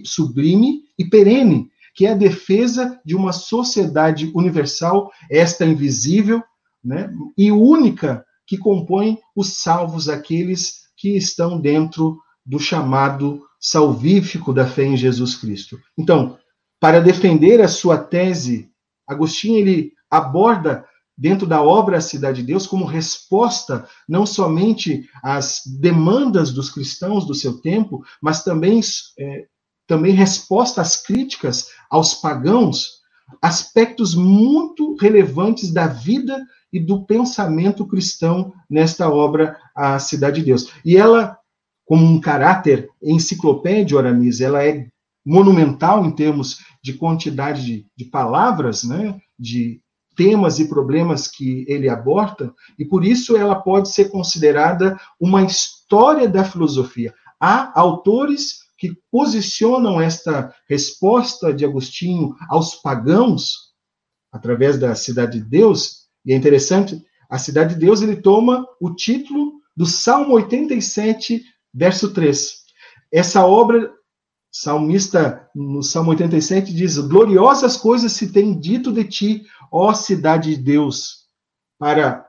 [0.05, 6.43] sublime e perene, que é a defesa de uma sociedade universal, esta invisível,
[6.85, 14.67] né, e única que compõe os salvos, aqueles que estão dentro do chamado salvífico da
[14.67, 15.79] fé em Jesus Cristo.
[15.99, 16.39] Então,
[16.81, 18.71] para defender a sua tese,
[19.07, 25.61] Agostinho ele aborda dentro da obra A Cidade de Deus como resposta não somente às
[25.79, 28.81] demandas dos cristãos do seu tempo, mas também,
[29.19, 29.45] é,
[29.87, 33.03] também resposta às críticas aos pagãos,
[33.41, 40.73] aspectos muito relevantes da vida e do pensamento cristão nesta obra A Cidade de Deus.
[40.85, 41.39] E ela,
[41.85, 44.89] como um caráter enciclopédia, Oramis, ela é
[45.25, 49.81] monumental em termos de quantidade de, de palavras, né, de
[50.17, 56.29] temas e problemas que ele aborda, e por isso ela pode ser considerada uma história
[56.29, 57.13] da filosofia.
[57.41, 63.73] Há autores que posicionam esta resposta de Agostinho aos pagãos
[64.33, 68.95] através da Cidade de Deus, e é interessante, a Cidade de Deus ele toma o
[68.95, 72.65] título do Salmo 87, verso 3.
[73.13, 73.93] Essa obra
[74.55, 80.63] salmista, no Salmo 87, diz: Gloriosas coisas se tem dito de ti, ó cidade de
[80.63, 81.25] Deus.
[81.79, 82.25] Para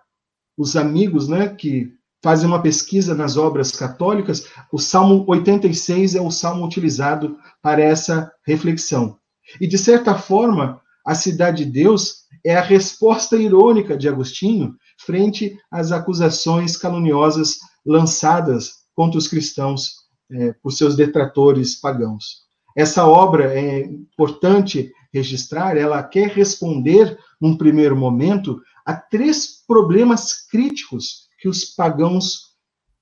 [0.57, 1.93] os amigos né, que
[2.25, 8.31] fazem uma pesquisa nas obras católicas, o Salmo 86 é o salmo utilizado para essa
[8.43, 9.19] reflexão.
[9.61, 14.73] E, de certa forma, a cidade de Deus é a resposta irônica de Agostinho
[15.05, 19.91] frente às acusações caluniosas lançadas contra os cristãos
[20.31, 22.37] é, por seus detratores pagãos.
[22.75, 31.24] Essa obra é importante registrar, ela quer responder, num primeiro momento, a três problemas críticos
[31.45, 32.55] que os pagãos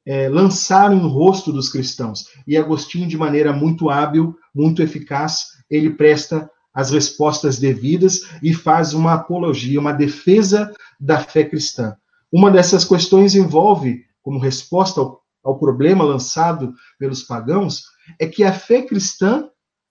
[0.06, 2.25] é, lançaram no rosto dos cristãos.
[2.45, 8.93] E Agostinho, de maneira muito hábil, muito eficaz, ele presta as respostas devidas e faz
[8.93, 11.95] uma apologia, uma defesa da fé cristã.
[12.29, 17.86] Uma dessas questões envolve, como resposta ao, ao problema lançado pelos pagãos,
[18.19, 19.47] é que a fé cristã,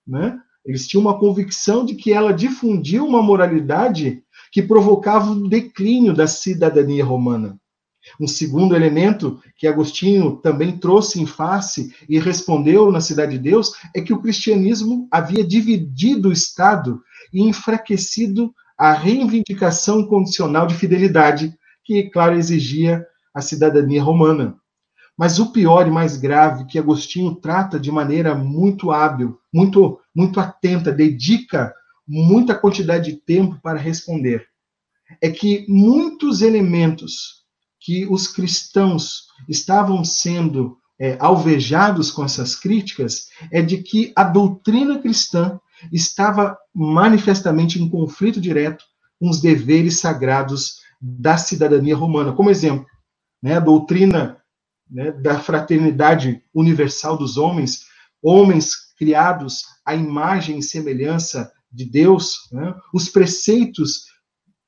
[0.06, 6.12] né, eles tinham uma convicção de que ela difundia uma moralidade que provocava o declínio
[6.12, 7.58] da cidadania romana.
[8.20, 13.72] Um segundo elemento que Agostinho também trouxe em face e respondeu na Cidade de Deus
[13.94, 21.56] é que o cristianismo havia dividido o Estado e enfraquecido a reivindicação condicional de fidelidade,
[21.84, 24.56] que, claro, exigia a cidadania romana.
[25.16, 30.40] Mas o pior e mais grave, que Agostinho trata de maneira muito hábil, muito, muito
[30.40, 31.72] atenta, dedica
[32.06, 34.46] muita quantidade de tempo para responder,
[35.20, 37.41] é que muitos elementos
[37.84, 45.00] que os cristãos estavam sendo é, alvejados com essas críticas é de que a doutrina
[45.00, 45.60] cristã
[45.92, 48.84] estava manifestamente em conflito direto
[49.18, 52.32] com os deveres sagrados da cidadania romana.
[52.32, 52.86] Como exemplo,
[53.42, 54.40] né, a doutrina
[54.88, 57.86] né, da fraternidade universal dos homens,
[58.22, 64.04] homens criados à imagem e semelhança de Deus, né, os preceitos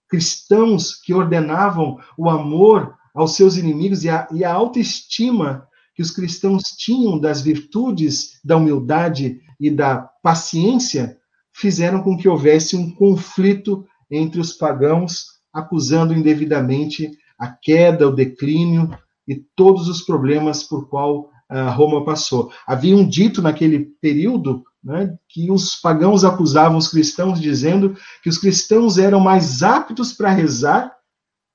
[0.08, 6.10] cristãos que ordenavam o amor aos seus inimigos e a, e a autoestima que os
[6.10, 11.16] cristãos tinham das virtudes da humildade e da paciência
[11.52, 18.90] fizeram com que houvesse um conflito entre os pagãos, acusando indevidamente a queda, o declínio
[19.26, 22.50] e todos os problemas por qual uh, Roma passou.
[22.66, 28.36] Havia um dito naquele período né, que os pagãos acusavam os cristãos, dizendo que os
[28.36, 30.92] cristãos eram mais aptos para rezar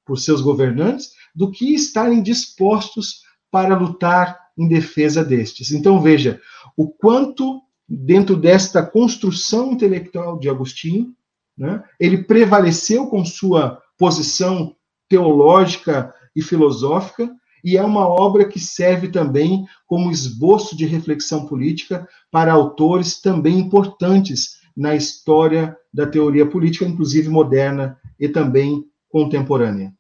[0.06, 5.72] por seus governantes do que estarem dispostos para lutar em defesa destes.
[5.72, 6.42] Então veja
[6.76, 11.16] o quanto dentro desta construção intelectual de Agostinho,
[11.58, 14.76] né, ele prevaleceu com sua posição
[15.08, 22.06] teológica e filosófica, e é uma obra que serve também como esboço de reflexão política
[22.30, 29.94] para autores também importantes na história da teoria política, inclusive moderna e também contemporânea.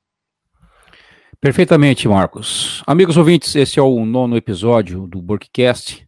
[1.41, 2.83] Perfeitamente, Marcos.
[2.85, 6.05] Amigos ouvintes, esse é o nono episódio do Burkcast.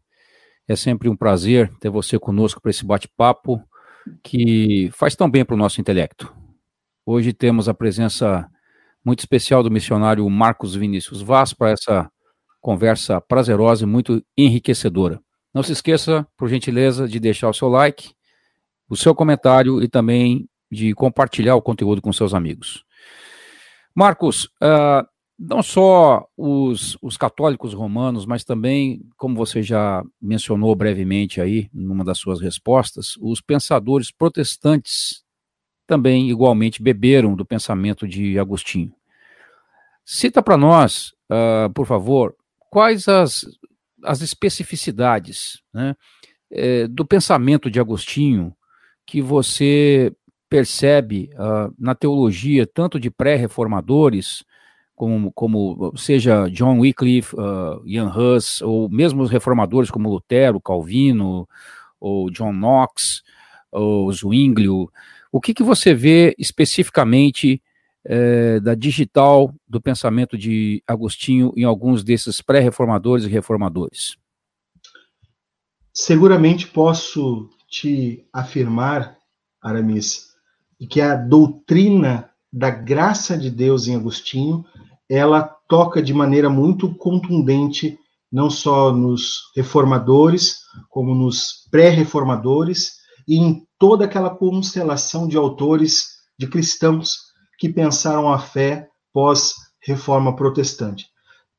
[0.68, 3.64] É sempre um prazer ter você conosco para esse bate-papo
[4.22, 6.36] que faz tão bem para o nosso intelecto.
[7.06, 8.46] Hoje temos a presença
[9.06, 12.12] muito especial do missionário Marcos Vinícius Vaz para essa
[12.60, 15.18] conversa prazerosa e muito enriquecedora.
[15.54, 18.12] Não se esqueça, por gentileza, de deixar o seu like,
[18.90, 22.84] o seu comentário e também de compartilhar o conteúdo com seus amigos.
[23.96, 25.06] Marcos, uh,
[25.44, 32.06] não só os, os católicos romanos, mas também, como você já mencionou brevemente aí, numa
[32.06, 35.24] das suas respostas, os pensadores protestantes
[35.88, 38.94] também igualmente beberam do pensamento de Agostinho.
[40.06, 42.36] Cita para nós, uh, por favor,
[42.70, 43.44] quais as,
[44.04, 45.96] as especificidades né,
[46.52, 48.56] é, do pensamento de Agostinho
[49.08, 50.14] que você
[50.48, 54.44] percebe uh, na teologia, tanto de pré-reformadores,
[55.02, 61.50] como, como seja John Wycliffe, uh, Ian Hus, ou mesmo os reformadores como Lutero, Calvino,
[62.00, 63.24] ou John Knox,
[63.72, 64.92] ou Zwinglio,
[65.32, 67.60] o que, que você vê especificamente
[68.06, 74.16] é, da digital do pensamento de Agostinho em alguns desses pré-reformadores e reformadores?
[75.92, 79.18] Seguramente posso te afirmar,
[79.64, 80.36] Aramis,
[80.88, 84.64] que a doutrina da graça de Deus em Agostinho
[85.12, 88.00] ela toca de maneira muito contundente,
[88.32, 90.60] não só nos reformadores,
[90.90, 92.94] como nos pré-reformadores,
[93.28, 96.06] e em toda aquela constelação de autores,
[96.40, 97.18] de cristãos,
[97.60, 101.08] que pensaram a fé pós-reforma protestante.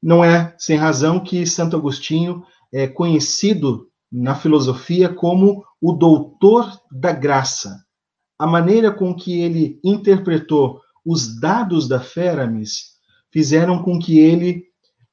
[0.03, 2.43] Não é sem razão que Santo Agostinho
[2.73, 7.85] é conhecido na filosofia como o doutor da graça.
[8.39, 12.92] A maneira com que ele interpretou os dados da Feramis
[13.33, 14.67] fizeram com que ele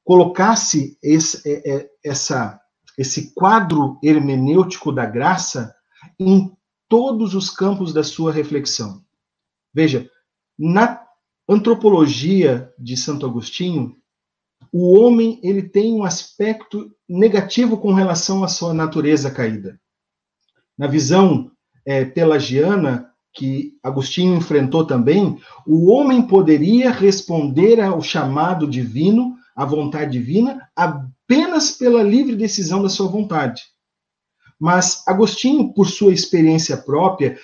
[0.03, 2.59] colocasse esse, é, é, essa,
[2.97, 5.73] esse quadro hermenêutico da graça
[6.19, 6.51] em
[6.87, 9.03] todos os campos da sua reflexão.
[9.73, 10.09] Veja,
[10.57, 11.05] na
[11.47, 13.95] antropologia de Santo Agostinho,
[14.71, 19.79] o homem ele tem um aspecto negativo com relação à sua natureza caída.
[20.77, 21.51] Na visão
[21.85, 30.11] é, pelagiana, que Agostinho enfrentou também, o homem poderia responder ao chamado divino, à vontade
[30.11, 33.61] divina, apenas pela livre decisão da sua vontade.
[34.59, 37.37] Mas Agostinho, por sua experiência própria,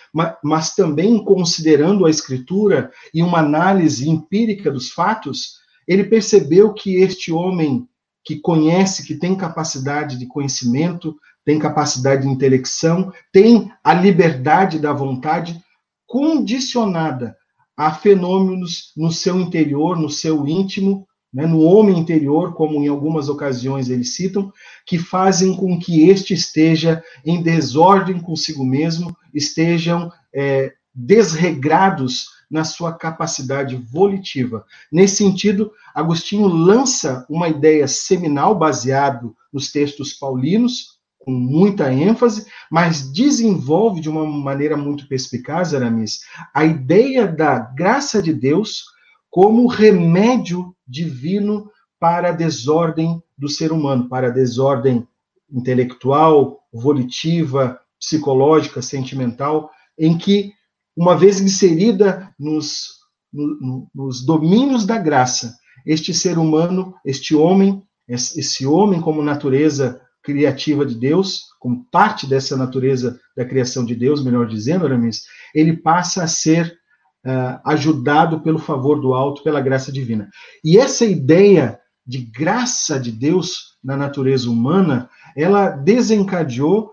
[0.44, 7.32] mas também considerando a escritura e uma análise empírica dos fatos, ele percebeu que este
[7.32, 7.88] homem
[8.24, 11.16] que conhece, que tem capacidade de conhecimento,
[11.46, 15.64] tem capacidade de intelecção, tem a liberdade da vontade
[16.08, 17.36] condicionada
[17.76, 23.28] a fenômenos no seu interior, no seu íntimo, né, no homem interior, como em algumas
[23.28, 24.54] ocasiões eles citam,
[24.86, 32.94] que fazem com que este esteja em desordem consigo mesmo, estejam é, desregrados na sua
[32.94, 34.66] capacidade volitiva.
[34.90, 40.95] Nesse sentido, Agostinho lança uma ideia seminal baseado nos textos paulinos,
[41.26, 46.20] com muita ênfase, mas desenvolve de uma maneira muito perspicaz, Aramis,
[46.54, 48.86] a ideia da graça de Deus
[49.30, 51.70] como remédio divino
[52.00, 55.08] para a desordem do ser humano, para a desordem
[55.52, 60.54] intelectual, volitiva, psicológica, sentimental, em que,
[60.96, 63.00] uma vez inserida nos,
[63.34, 70.86] no, nos domínios da graça, este ser humano, este homem, esse homem como natureza criativa
[70.86, 75.24] de Deus, como parte dessa natureza da criação de Deus, melhor dizendo, Aramis,
[75.54, 76.78] ele passa a ser
[77.26, 80.30] uh, ajudado pelo favor do alto, pela graça divina.
[80.64, 86.92] E essa ideia de graça de Deus na natureza humana, ela desencadeou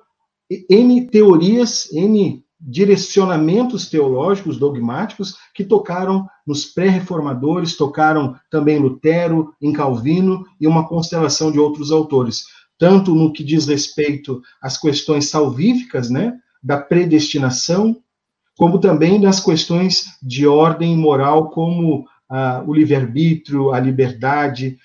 [0.68, 10.44] N teorias, N direcionamentos teológicos, dogmáticos, que tocaram nos pré-reformadores, tocaram também Lutero, em Calvino
[10.60, 12.44] e uma constelação de outros autores,
[12.82, 18.02] tanto no que diz respeito às questões salvíficas, né, da predestinação,
[18.58, 24.80] como também das questões de ordem moral, como uh, o livre-arbítrio, a liberdade,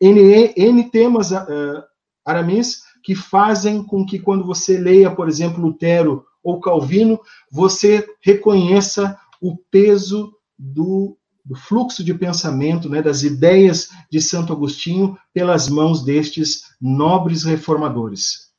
[0.00, 1.82] N, N temas uh,
[2.24, 7.18] aramês que fazem com que, quando você leia, por exemplo, Lutero ou Calvino,
[7.50, 11.18] você reconheça o peso do,
[11.50, 18.52] do fluxo de pensamento, né, das ideias de Santo Agostinho pelas mãos destes nobres reformadores.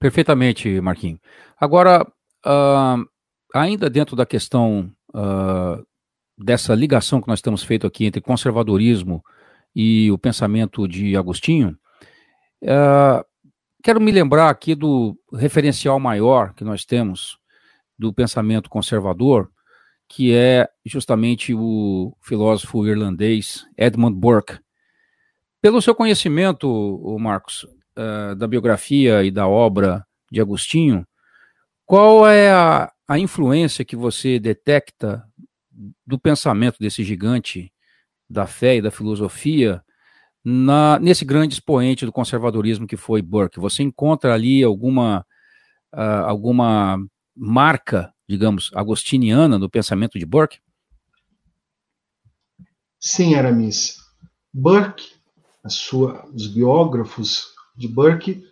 [0.00, 1.20] Perfeitamente, Marquinhos.
[1.58, 2.04] Agora,
[2.46, 3.04] Uh,
[3.52, 5.84] ainda dentro da questão uh,
[6.38, 9.20] dessa ligação que nós temos feito aqui entre conservadorismo
[9.74, 11.76] e o pensamento de Agostinho,
[12.62, 13.24] uh,
[13.82, 17.36] quero me lembrar aqui do referencial maior que nós temos
[17.98, 19.50] do pensamento conservador,
[20.08, 24.58] que é justamente o filósofo irlandês Edmund Burke.
[25.60, 31.06] Pelo seu conhecimento, Marcos, uh, da biografia e da obra de Agostinho,
[31.84, 35.24] qual é a, a influência que você detecta
[36.06, 37.72] do pensamento desse gigante
[38.28, 39.82] da fé e da filosofia
[40.44, 43.60] na, nesse grande expoente do conservadorismo que foi Burke?
[43.60, 45.24] Você encontra ali alguma,
[45.94, 46.98] uh, alguma
[47.36, 50.58] marca, digamos, agostiniana no pensamento de Burke?
[52.98, 53.98] Sim, Aramis.
[54.52, 55.12] Burke,
[55.68, 58.42] sua, os biógrafos de Burke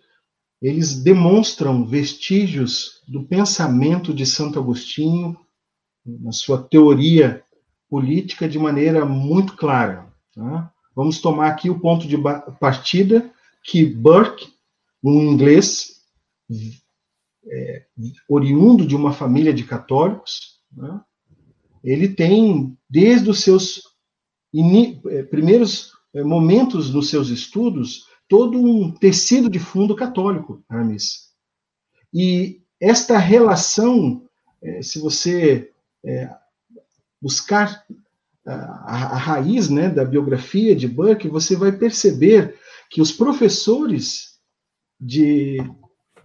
[0.61, 5.37] eles demonstram vestígios do pensamento de Santo Agostinho,
[6.05, 7.43] na sua teoria
[7.89, 10.07] política, de maneira muito clara.
[10.33, 10.71] Tá?
[10.95, 12.17] Vamos tomar aqui o ponto de
[12.59, 13.31] partida
[13.63, 14.53] que Burke,
[15.03, 16.01] um inglês
[17.47, 17.85] é,
[18.27, 21.01] oriundo de uma família de católicos, né?
[21.83, 23.81] ele tem, desde os seus
[25.09, 31.29] é, primeiros é, momentos nos seus estudos, todo um tecido de fundo católico, Aramis.
[32.13, 34.23] E esta relação,
[34.61, 35.71] é, se você
[37.21, 37.83] buscar
[38.45, 44.39] a, a, raiz né, da biografia de Burke, você vai perceber que os professores
[44.99, 45.57] de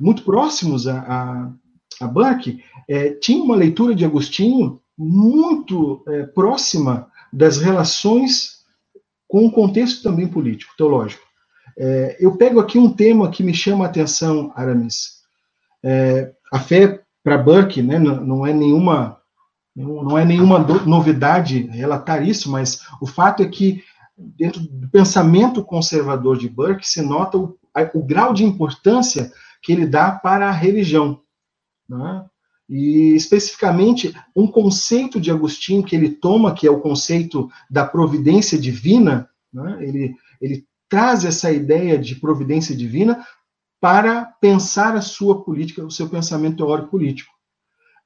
[0.01, 0.98] muito próximos a,
[2.01, 2.40] a, a
[2.88, 8.61] é, tinham uma leitura de Agostinho muito é, próxima das relações
[9.28, 11.22] com o contexto também político, teológico.
[11.78, 15.20] É, eu pego aqui um tema que me chama a atenção, Aramis.
[15.84, 19.18] É, a fé para Burke, né, não, não é nenhuma
[19.74, 23.82] não é nenhuma novidade relatar isso, mas o fato é que
[24.18, 27.57] dentro do pensamento conservador de Burke se nota o,
[27.94, 29.32] o grau de importância
[29.63, 31.21] que ele dá para a religião.
[31.89, 32.25] Né?
[32.69, 38.59] E, especificamente, um conceito de Agostinho que ele toma, que é o conceito da providência
[38.59, 39.79] divina, né?
[39.81, 43.25] ele, ele traz essa ideia de providência divina
[43.81, 47.33] para pensar a sua política, o seu pensamento teórico político.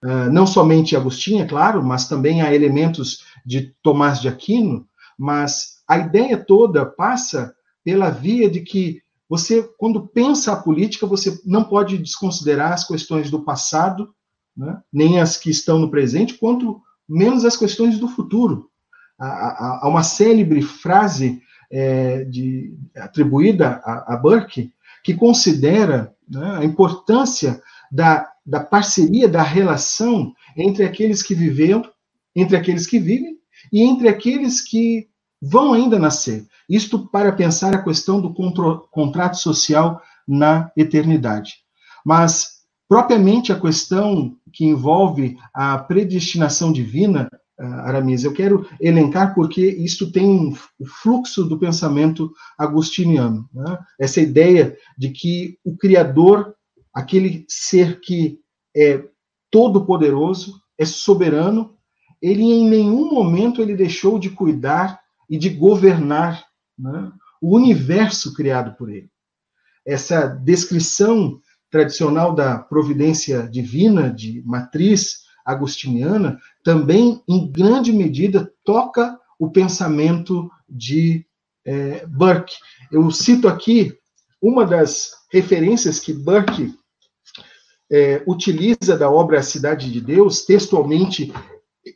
[0.03, 4.87] Uh, não somente Agostinho, é claro, mas também há elementos de Tomás de Aquino,
[5.19, 9.03] mas a ideia toda passa pela via de que
[9.35, 14.15] você, quando pensa a política, você não pode desconsiderar as questões do passado,
[14.57, 18.71] né, nem as que estão no presente, quanto menos as questões do futuro.
[19.19, 24.73] Há, uma célebre frase é, de, atribuída a, a, Burke
[25.03, 27.61] que considera né, a importância
[27.91, 31.85] da, da parceria, da relação entre aqueles que viveram,
[32.37, 33.37] entre aqueles que vivem
[33.73, 35.09] e entre aqueles que
[35.45, 36.47] vão ainda nascer.
[36.69, 38.33] Isto para pensar a questão do
[38.91, 41.57] contrato social na eternidade.
[42.05, 47.29] Mas, propriamente, a questão que envolve a predestinação divina,
[47.61, 53.49] ah, Aramis, eu quero elencar porque isto tem o fluxo do pensamento agustiniano.
[53.53, 53.79] Né?
[54.01, 56.55] Essa ideia de que o Criador,
[56.93, 58.39] aquele ser que
[58.75, 59.05] é
[59.51, 61.75] todo-poderoso, é soberano,
[62.21, 65.04] ele em nenhum momento ele deixou de cuidar
[65.35, 66.47] e de governar
[66.79, 67.11] né,
[67.43, 69.11] o universo criado por ele.
[69.85, 79.51] Essa descrição tradicional da providência divina, de matriz agostiniana, também, em grande medida, toca o
[79.51, 81.27] pensamento de
[81.67, 82.55] é, Burke.
[82.93, 83.93] Eu cito aqui
[84.41, 86.79] uma das referências que Burke
[87.91, 91.33] é, utiliza da obra A Cidade de Deus, textualmente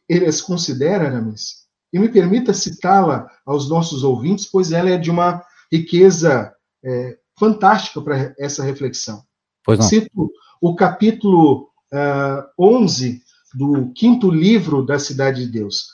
[0.08, 5.10] ele as considera, Aramis, e me permita citá-la aos nossos ouvintes, pois ela é de
[5.10, 6.52] uma riqueza
[6.84, 9.22] é, fantástica para essa reflexão.
[9.82, 10.30] Cito
[10.60, 13.22] o capítulo uh, 11
[13.54, 15.88] do quinto livro da Cidade de Deus,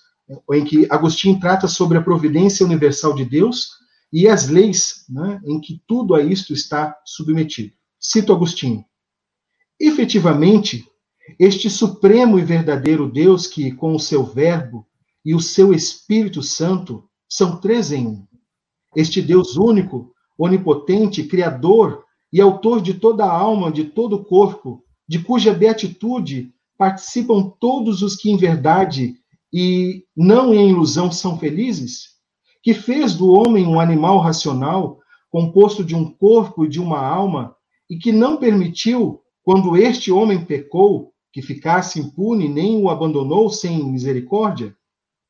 [0.53, 3.70] em que Agostinho trata sobre a providência universal de Deus
[4.12, 7.72] e as leis né, em que tudo a isto está submetido.
[8.01, 8.84] Cito Agostinho.
[9.78, 10.86] Efetivamente,
[11.38, 14.86] este supremo e verdadeiro Deus que, com o seu Verbo,
[15.25, 18.27] e o seu Espírito Santo são três em um.
[18.95, 24.85] Este Deus único, onipotente, criador e autor de toda a alma, de todo o corpo,
[25.09, 29.14] de cuja beatitude participam todos os que em verdade
[29.53, 32.14] e não em ilusão são felizes,
[32.62, 34.99] que fez do homem um animal racional,
[35.31, 37.55] composto de um corpo e de uma alma,
[37.89, 43.85] e que não permitiu, quando este homem pecou, que ficasse impune, nem o abandonou sem
[43.85, 44.75] misericórdia,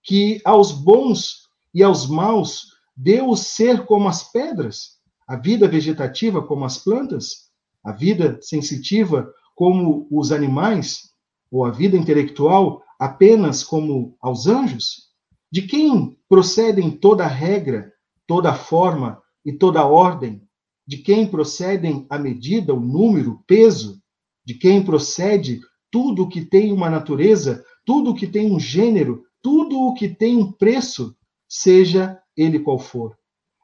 [0.05, 6.42] que aos bons e aos maus deu o ser como as pedras, a vida vegetativa
[6.42, 7.48] como as plantas,
[7.82, 11.14] a vida sensitiva como os animais,
[11.50, 15.09] ou a vida intelectual apenas como aos anjos?
[15.50, 17.92] De quem procedem toda regra,
[18.26, 20.42] toda forma e toda ordem?
[20.86, 24.02] De quem procedem a medida, o número, o peso?
[24.44, 29.92] De quem procede tudo que tem uma natureza, tudo que tem um gênero, tudo o
[29.92, 31.14] que tem um preço,
[31.47, 33.14] seja ele qual for.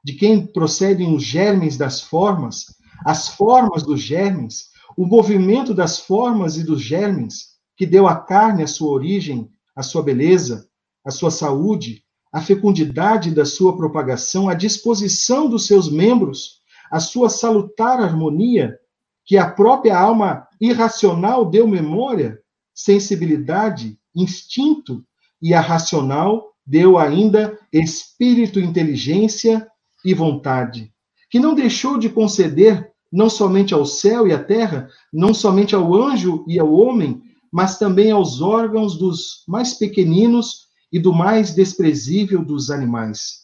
[0.05, 2.67] De quem procedem os germes das formas,
[3.03, 8.63] as formas dos germes, o movimento das formas e dos germes, que deu à carne
[8.63, 10.69] a sua origem, a sua beleza,
[11.03, 16.61] a sua saúde, a fecundidade da sua propagação, a disposição dos seus membros,
[16.93, 18.79] a sua salutar harmonia,
[19.25, 22.39] que a própria alma irracional deu memória,
[22.75, 25.03] sensibilidade, instinto
[25.41, 29.67] e a racional deu ainda espírito, inteligência
[30.05, 30.93] e vontade,
[31.31, 35.95] que não deixou de conceder não somente ao céu e à terra, não somente ao
[35.95, 37.21] anjo e ao homem,
[37.51, 43.41] mas também aos órgãos dos mais pequeninos e do mais desprezível dos animais.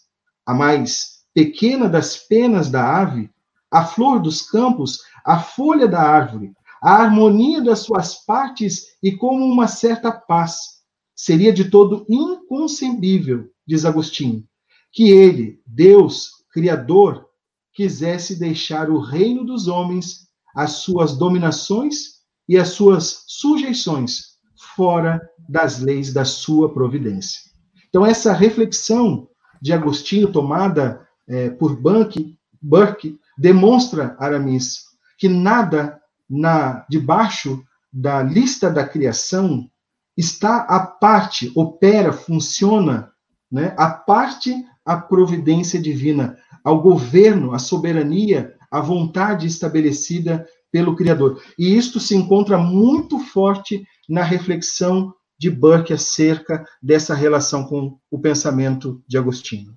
[0.47, 3.29] A mais pequena das penas da ave,
[3.71, 9.45] a flor dos campos, a folha da árvore, a harmonia das suas partes e como
[9.45, 10.76] uma certa paz,
[11.17, 14.45] seria de todo inconcebível, diz Agostinho,
[14.93, 17.27] que ele, Deus, Criador,
[17.73, 22.17] quisesse deixar o reino dos homens, as suas dominações
[22.49, 24.37] e as suas sujeições
[24.77, 27.41] fora das leis da sua providência.
[27.89, 29.29] Então, essa reflexão
[29.61, 34.85] de Agostinho, tomada é, por Burke, Burke demonstra, Aramis,
[35.19, 37.63] que nada na debaixo
[37.93, 39.71] da lista da criação
[40.17, 43.13] está a parte, opera, funciona,
[43.51, 43.75] né?
[43.77, 44.55] A parte
[44.87, 51.43] a providência divina, ao governo, à soberania, à vontade estabelecida pelo Criador.
[51.59, 58.19] E isto se encontra muito forte na reflexão de Burke acerca dessa relação com o
[58.19, 59.75] pensamento de Agostinho.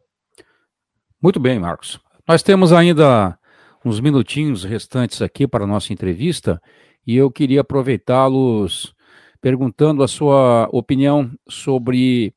[1.21, 1.99] Muito bem, Marcos.
[2.27, 3.37] Nós temos ainda
[3.83, 6.61] uns minutinhos restantes aqui para a nossa entrevista
[7.05, 8.93] e eu queria aproveitá-los
[9.41, 12.33] perguntando a sua opinião sobre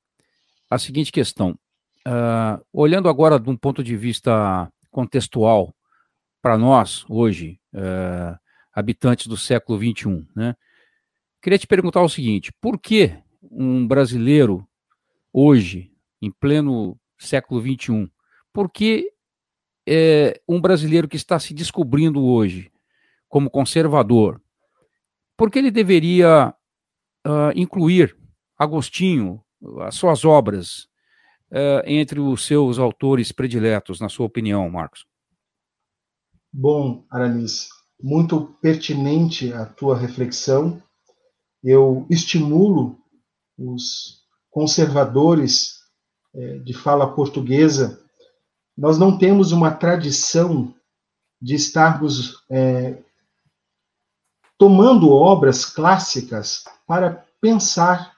[0.70, 1.58] a seguinte questão.
[2.06, 5.74] Uh, olhando agora de um ponto de vista contextual
[6.40, 8.36] para nós, hoje, uh,
[8.72, 10.56] habitantes do século XXI, né?
[11.40, 14.66] Queria te perguntar o seguinte: por que um brasileiro
[15.32, 18.10] hoje, em pleno século XXI,
[18.52, 19.10] por que
[19.86, 22.70] é, um brasileiro que está se descobrindo hoje
[23.28, 24.40] como conservador,
[25.36, 26.54] por que ele deveria
[27.26, 28.16] uh, incluir
[28.58, 29.42] Agostinho,
[29.80, 30.88] as suas obras,
[31.50, 35.04] uh, entre os seus autores prediletos, na sua opinião, Marcos?
[36.52, 37.68] Bom, Aramis,
[38.00, 40.82] muito pertinente a tua reflexão.
[41.62, 42.98] Eu estimulo
[43.56, 45.82] os conservadores
[46.34, 48.00] é, de fala portuguesa,
[48.76, 50.74] nós não temos uma tradição
[51.40, 53.02] de estarmos é,
[54.62, 58.12] tomando obras clássicas para pensar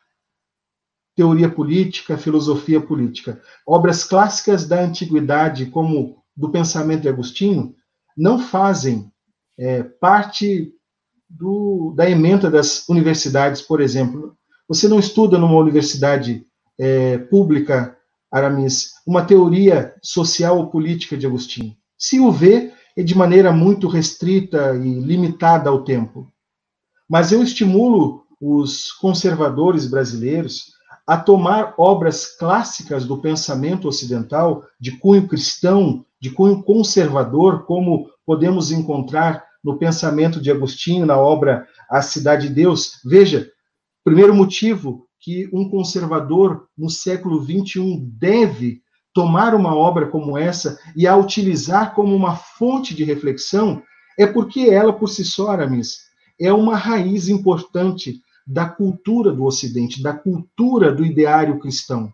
[1.16, 3.40] teoria política, filosofia política.
[3.66, 7.74] Obras clássicas da antiguidade, como do pensamento de Agostinho,
[8.14, 9.10] não fazem
[9.58, 10.70] é, parte
[11.30, 14.36] do, da ementa das universidades, por exemplo.
[14.68, 16.46] Você não estuda numa universidade
[16.78, 17.96] é, pública,
[18.30, 21.74] Aramis, uma teoria social ou política de Agostinho.
[21.96, 26.33] Se o vê, é de maneira muito restrita e limitada ao tempo.
[27.14, 30.72] Mas eu estimulo os conservadores brasileiros
[31.06, 38.72] a tomar obras clássicas do pensamento ocidental, de cunho cristão, de cunho conservador, como podemos
[38.72, 42.98] encontrar no pensamento de Agostinho, na obra A Cidade de Deus.
[43.04, 43.48] Veja,
[44.02, 48.82] Primeiro motivo que um conservador no século XXI deve
[49.14, 53.80] tomar uma obra como essa e a utilizar como uma fonte de reflexão
[54.18, 56.03] é porque ela, por si só, Aramis,
[56.40, 62.12] é uma raiz importante da cultura do Ocidente, da cultura do ideário cristão.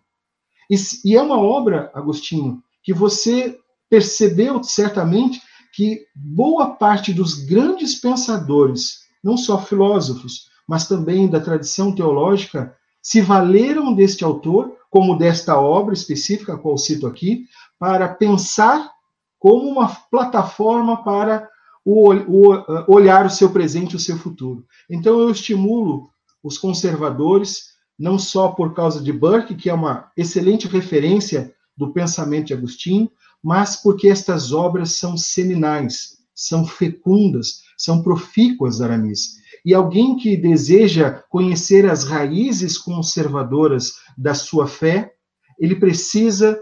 [0.70, 3.58] E, e é uma obra, Agostinho, que você
[3.88, 5.42] percebeu certamente
[5.72, 13.20] que boa parte dos grandes pensadores, não só filósofos, mas também da tradição teológica, se
[13.20, 17.46] valeram deste autor, como desta obra específica, a qual cito aqui,
[17.78, 18.90] para pensar
[19.38, 21.48] como uma plataforma para
[21.85, 24.64] o, o, olhar o seu presente e o seu futuro.
[24.89, 26.11] Então, eu estimulo
[26.43, 32.49] os conservadores, não só por causa de Burke, que é uma excelente referência do pensamento
[32.49, 33.11] de Agostinho,
[33.43, 39.41] mas porque estas obras são seminais, são fecundas, são profícuas, Aramis.
[39.64, 45.12] E alguém que deseja conhecer as raízes conservadoras da sua fé,
[45.59, 46.59] ele precisa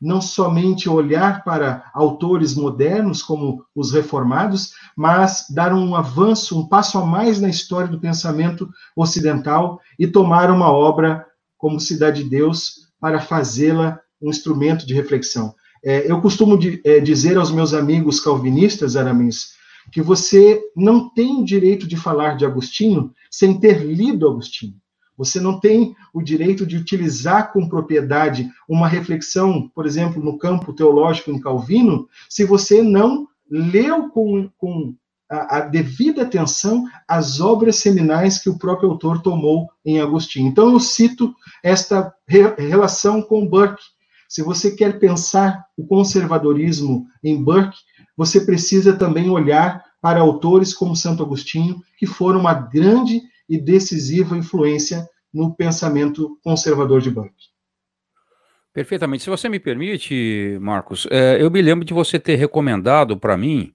[0.00, 6.98] não somente olhar para autores modernos como os reformados, mas dar um avanço, um passo
[6.98, 11.26] a mais na história do pensamento ocidental e tomar uma obra
[11.56, 15.54] como Cidade de Deus para fazê-la um instrumento de reflexão.
[15.84, 19.56] É, eu costumo de, é, dizer aos meus amigos calvinistas, Aramins,
[19.92, 24.74] que você não tem o direito de falar de Agostinho sem ter lido Agostinho.
[25.18, 30.72] Você não tem o direito de utilizar com propriedade uma reflexão, por exemplo, no campo
[30.72, 34.94] teológico em Calvino, se você não leu com, com
[35.28, 40.48] a, a, devida atenção as obras seminais que o próprio autor tomou em Agostinho.
[40.48, 43.82] Então, eu cito esta re, relação com Burke.
[44.28, 47.76] Se você quer pensar o conservadorismo em Burke,
[48.16, 54.36] você precisa também olhar para autores como Santo Agostinho, que foram uma grande e decisiva
[54.36, 57.48] influência no pensamento conservador de Burke.
[58.72, 59.24] Perfeitamente.
[59.24, 63.72] Se você me permite, Marcos, é, eu me lembro de você ter recomendado para mim,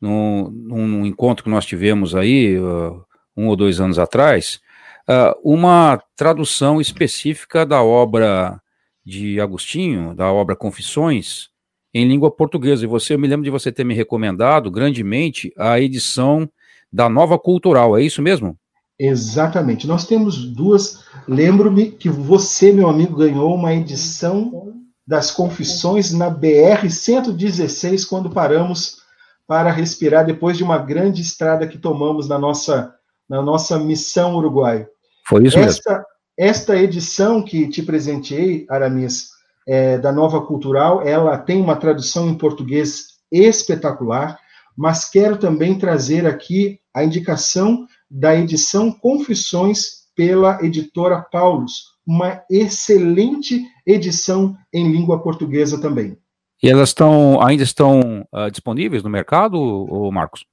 [0.00, 3.02] no, num, encontro que nós tivemos aí, uh,
[3.36, 4.60] um ou dois anos atrás,
[5.08, 8.60] uh, uma tradução específica da obra
[9.04, 11.48] de Agostinho, da obra Confissões,
[11.92, 12.84] em língua portuguesa.
[12.84, 16.48] E você, eu me lembro de você ter me recomendado grandemente a edição
[16.92, 18.58] da Nova Cultural, é isso mesmo?
[18.98, 19.86] Exatamente.
[19.86, 21.04] Nós temos duas.
[21.26, 24.72] Lembro-me que você, meu amigo, ganhou uma edição
[25.06, 29.02] das Confissões na BR 116 quando paramos
[29.46, 32.94] para respirar depois de uma grande estrada que tomamos na nossa,
[33.28, 34.86] na nossa missão Uruguai.
[35.26, 36.04] Foi isso esta, mesmo.
[36.36, 39.28] Esta edição que te presenteei, Aramis,
[39.66, 44.38] é, da Nova Cultural, ela tem uma tradução em português espetacular,
[44.76, 53.62] mas quero também trazer aqui a indicação da edição Confissões pela editora Paulus, uma excelente
[53.86, 56.16] edição em língua portuguesa também.
[56.62, 60.44] E elas estão ainda estão uh, disponíveis no mercado, ou Marcos?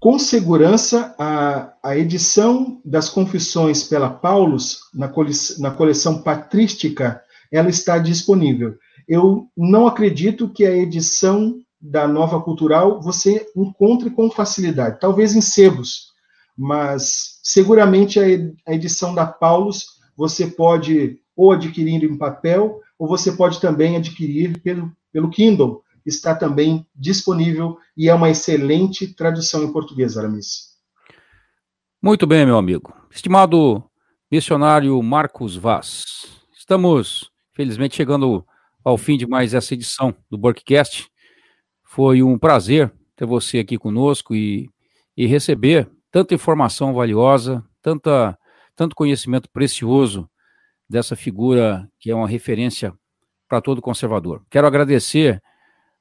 [0.00, 7.68] Com segurança, a, a edição das Confissões pela Paulus, na, cole, na coleção patrística, ela
[7.68, 8.76] está disponível.
[9.08, 15.40] Eu não acredito que a edição da Nova Cultural você encontre com facilidade, talvez em
[15.40, 16.07] sebos,
[16.58, 18.18] mas seguramente
[18.66, 24.60] a edição da Paulus você pode ou adquirir em papel, ou você pode também adquirir
[24.60, 25.84] pelo, pelo Kindle.
[26.04, 30.76] Está também disponível e é uma excelente tradução em português, Aramis.
[32.02, 32.92] Muito bem, meu amigo.
[33.08, 33.84] Estimado
[34.30, 36.04] missionário Marcos Vaz,
[36.56, 38.44] estamos, felizmente, chegando
[38.84, 41.08] ao fim de mais essa edição do Burkcast.
[41.84, 44.68] Foi um prazer ter você aqui conosco e,
[45.16, 45.88] e receber
[46.18, 48.36] tanta informação valiosa, tanta
[48.74, 50.28] tanto conhecimento precioso
[50.88, 52.92] dessa figura que é uma referência
[53.48, 54.44] para todo conservador.
[54.50, 55.40] Quero agradecer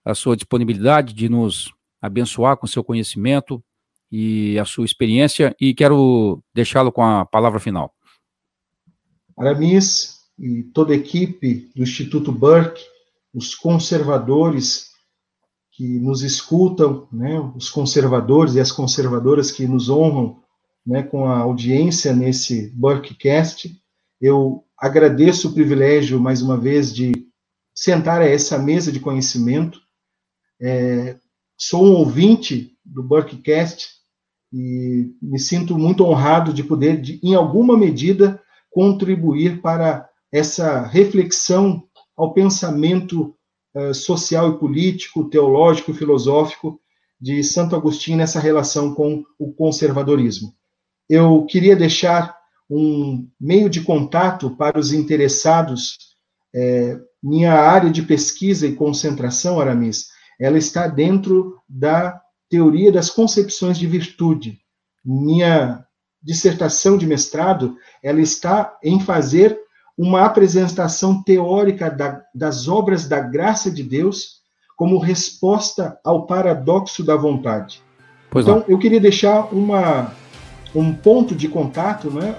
[0.04, 3.64] a sua disponibilidade de nos abençoar com seu conhecimento
[4.12, 7.94] e a sua experiência e quero deixá-lo com a palavra final.
[9.38, 12.84] Aramis e toda a equipe do Instituto Burke,
[13.32, 14.88] os conservadores
[15.78, 20.42] que nos escutam, né, os conservadores e as conservadoras que nos honram
[20.84, 23.80] né, com a audiência nesse Burkecast.
[24.20, 27.12] Eu agradeço o privilégio, mais uma vez, de
[27.76, 29.80] sentar a essa mesa de conhecimento.
[30.60, 31.16] É,
[31.56, 33.88] sou um ouvinte do Burkecast
[34.52, 41.84] e me sinto muito honrado de poder, de, em alguma medida, contribuir para essa reflexão
[42.18, 43.37] ao pensamento
[43.94, 46.80] social e político, teológico e filosófico
[47.20, 50.58] de Santo Agostinho nessa relação com o conservadorismo
[51.10, 52.36] eu queria deixar
[52.70, 55.98] um meio de contato para os interessados.
[56.54, 60.08] É, minha área de pesquisa e concentração, Aramis,
[60.40, 64.60] ela está dentro da teoria das concepções de virtude.
[65.04, 65.86] Minha
[66.22, 69.58] dissertação de mestrado, ela está em fazer
[69.98, 74.38] uma apresentação teórica da, das obras da graça de Deus
[74.76, 77.82] como resposta ao paradoxo da vontade.
[78.30, 78.66] Pois então, não.
[78.68, 80.14] eu queria deixar uma
[80.76, 82.36] um ponto de contato, né?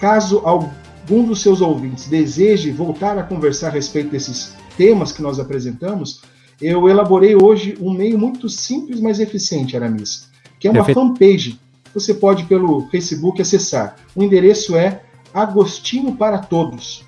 [0.00, 5.38] Caso algum dos seus ouvintes deseje voltar a conversar a respeito desses temas que nós
[5.38, 6.22] apresentamos,
[6.60, 11.00] eu elaborei hoje um meio muito simples, mas eficiente, Aramis, que é uma Perfeito.
[11.00, 11.60] fanpage.
[11.92, 13.96] Você pode, pelo Facebook, acessar.
[14.14, 15.02] O endereço é
[15.36, 17.04] Agostinho para Todos.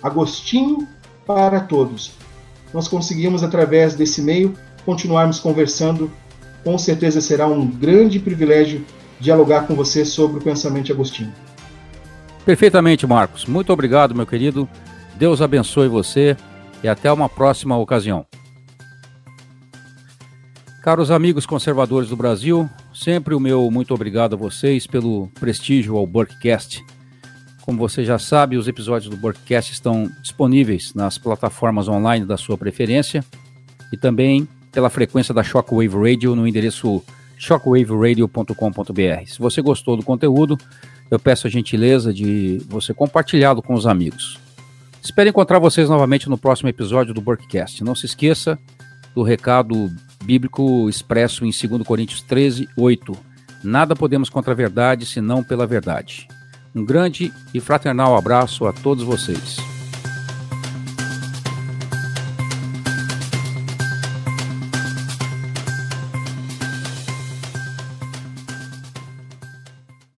[0.00, 0.86] Agostinho
[1.26, 2.12] para Todos.
[2.72, 4.54] Nós conseguimos, através desse meio,
[4.86, 6.08] continuarmos conversando.
[6.62, 8.86] Com certeza será um grande privilégio
[9.18, 11.32] dialogar com você sobre o pensamento de Agostinho.
[12.44, 13.44] Perfeitamente, Marcos.
[13.44, 14.68] Muito obrigado, meu querido.
[15.16, 16.36] Deus abençoe você
[16.80, 18.24] e até uma próxima ocasião.
[20.80, 26.06] Caros amigos conservadores do Brasil, sempre o meu muito obrigado a vocês pelo prestígio ao
[26.06, 26.84] Burkcast.
[27.64, 32.58] Como você já sabe, os episódios do Burkcast estão disponíveis nas plataformas online da sua
[32.58, 33.24] preferência
[33.90, 37.02] e também pela frequência da Shockwave Radio no endereço
[37.38, 39.26] shockwaveradio.com.br.
[39.26, 40.58] Se você gostou do conteúdo,
[41.10, 44.38] eu peço a gentileza de você compartilhá-lo com os amigos.
[45.02, 47.82] Espero encontrar vocês novamente no próximo episódio do Burkcast.
[47.82, 48.58] Não se esqueça
[49.14, 49.90] do recado
[50.22, 53.16] bíblico expresso em 2 Coríntios 13, 8.
[53.62, 56.28] Nada podemos contra a verdade senão pela verdade.
[56.74, 59.73] Um grande e fraternal abraço a todos vocês.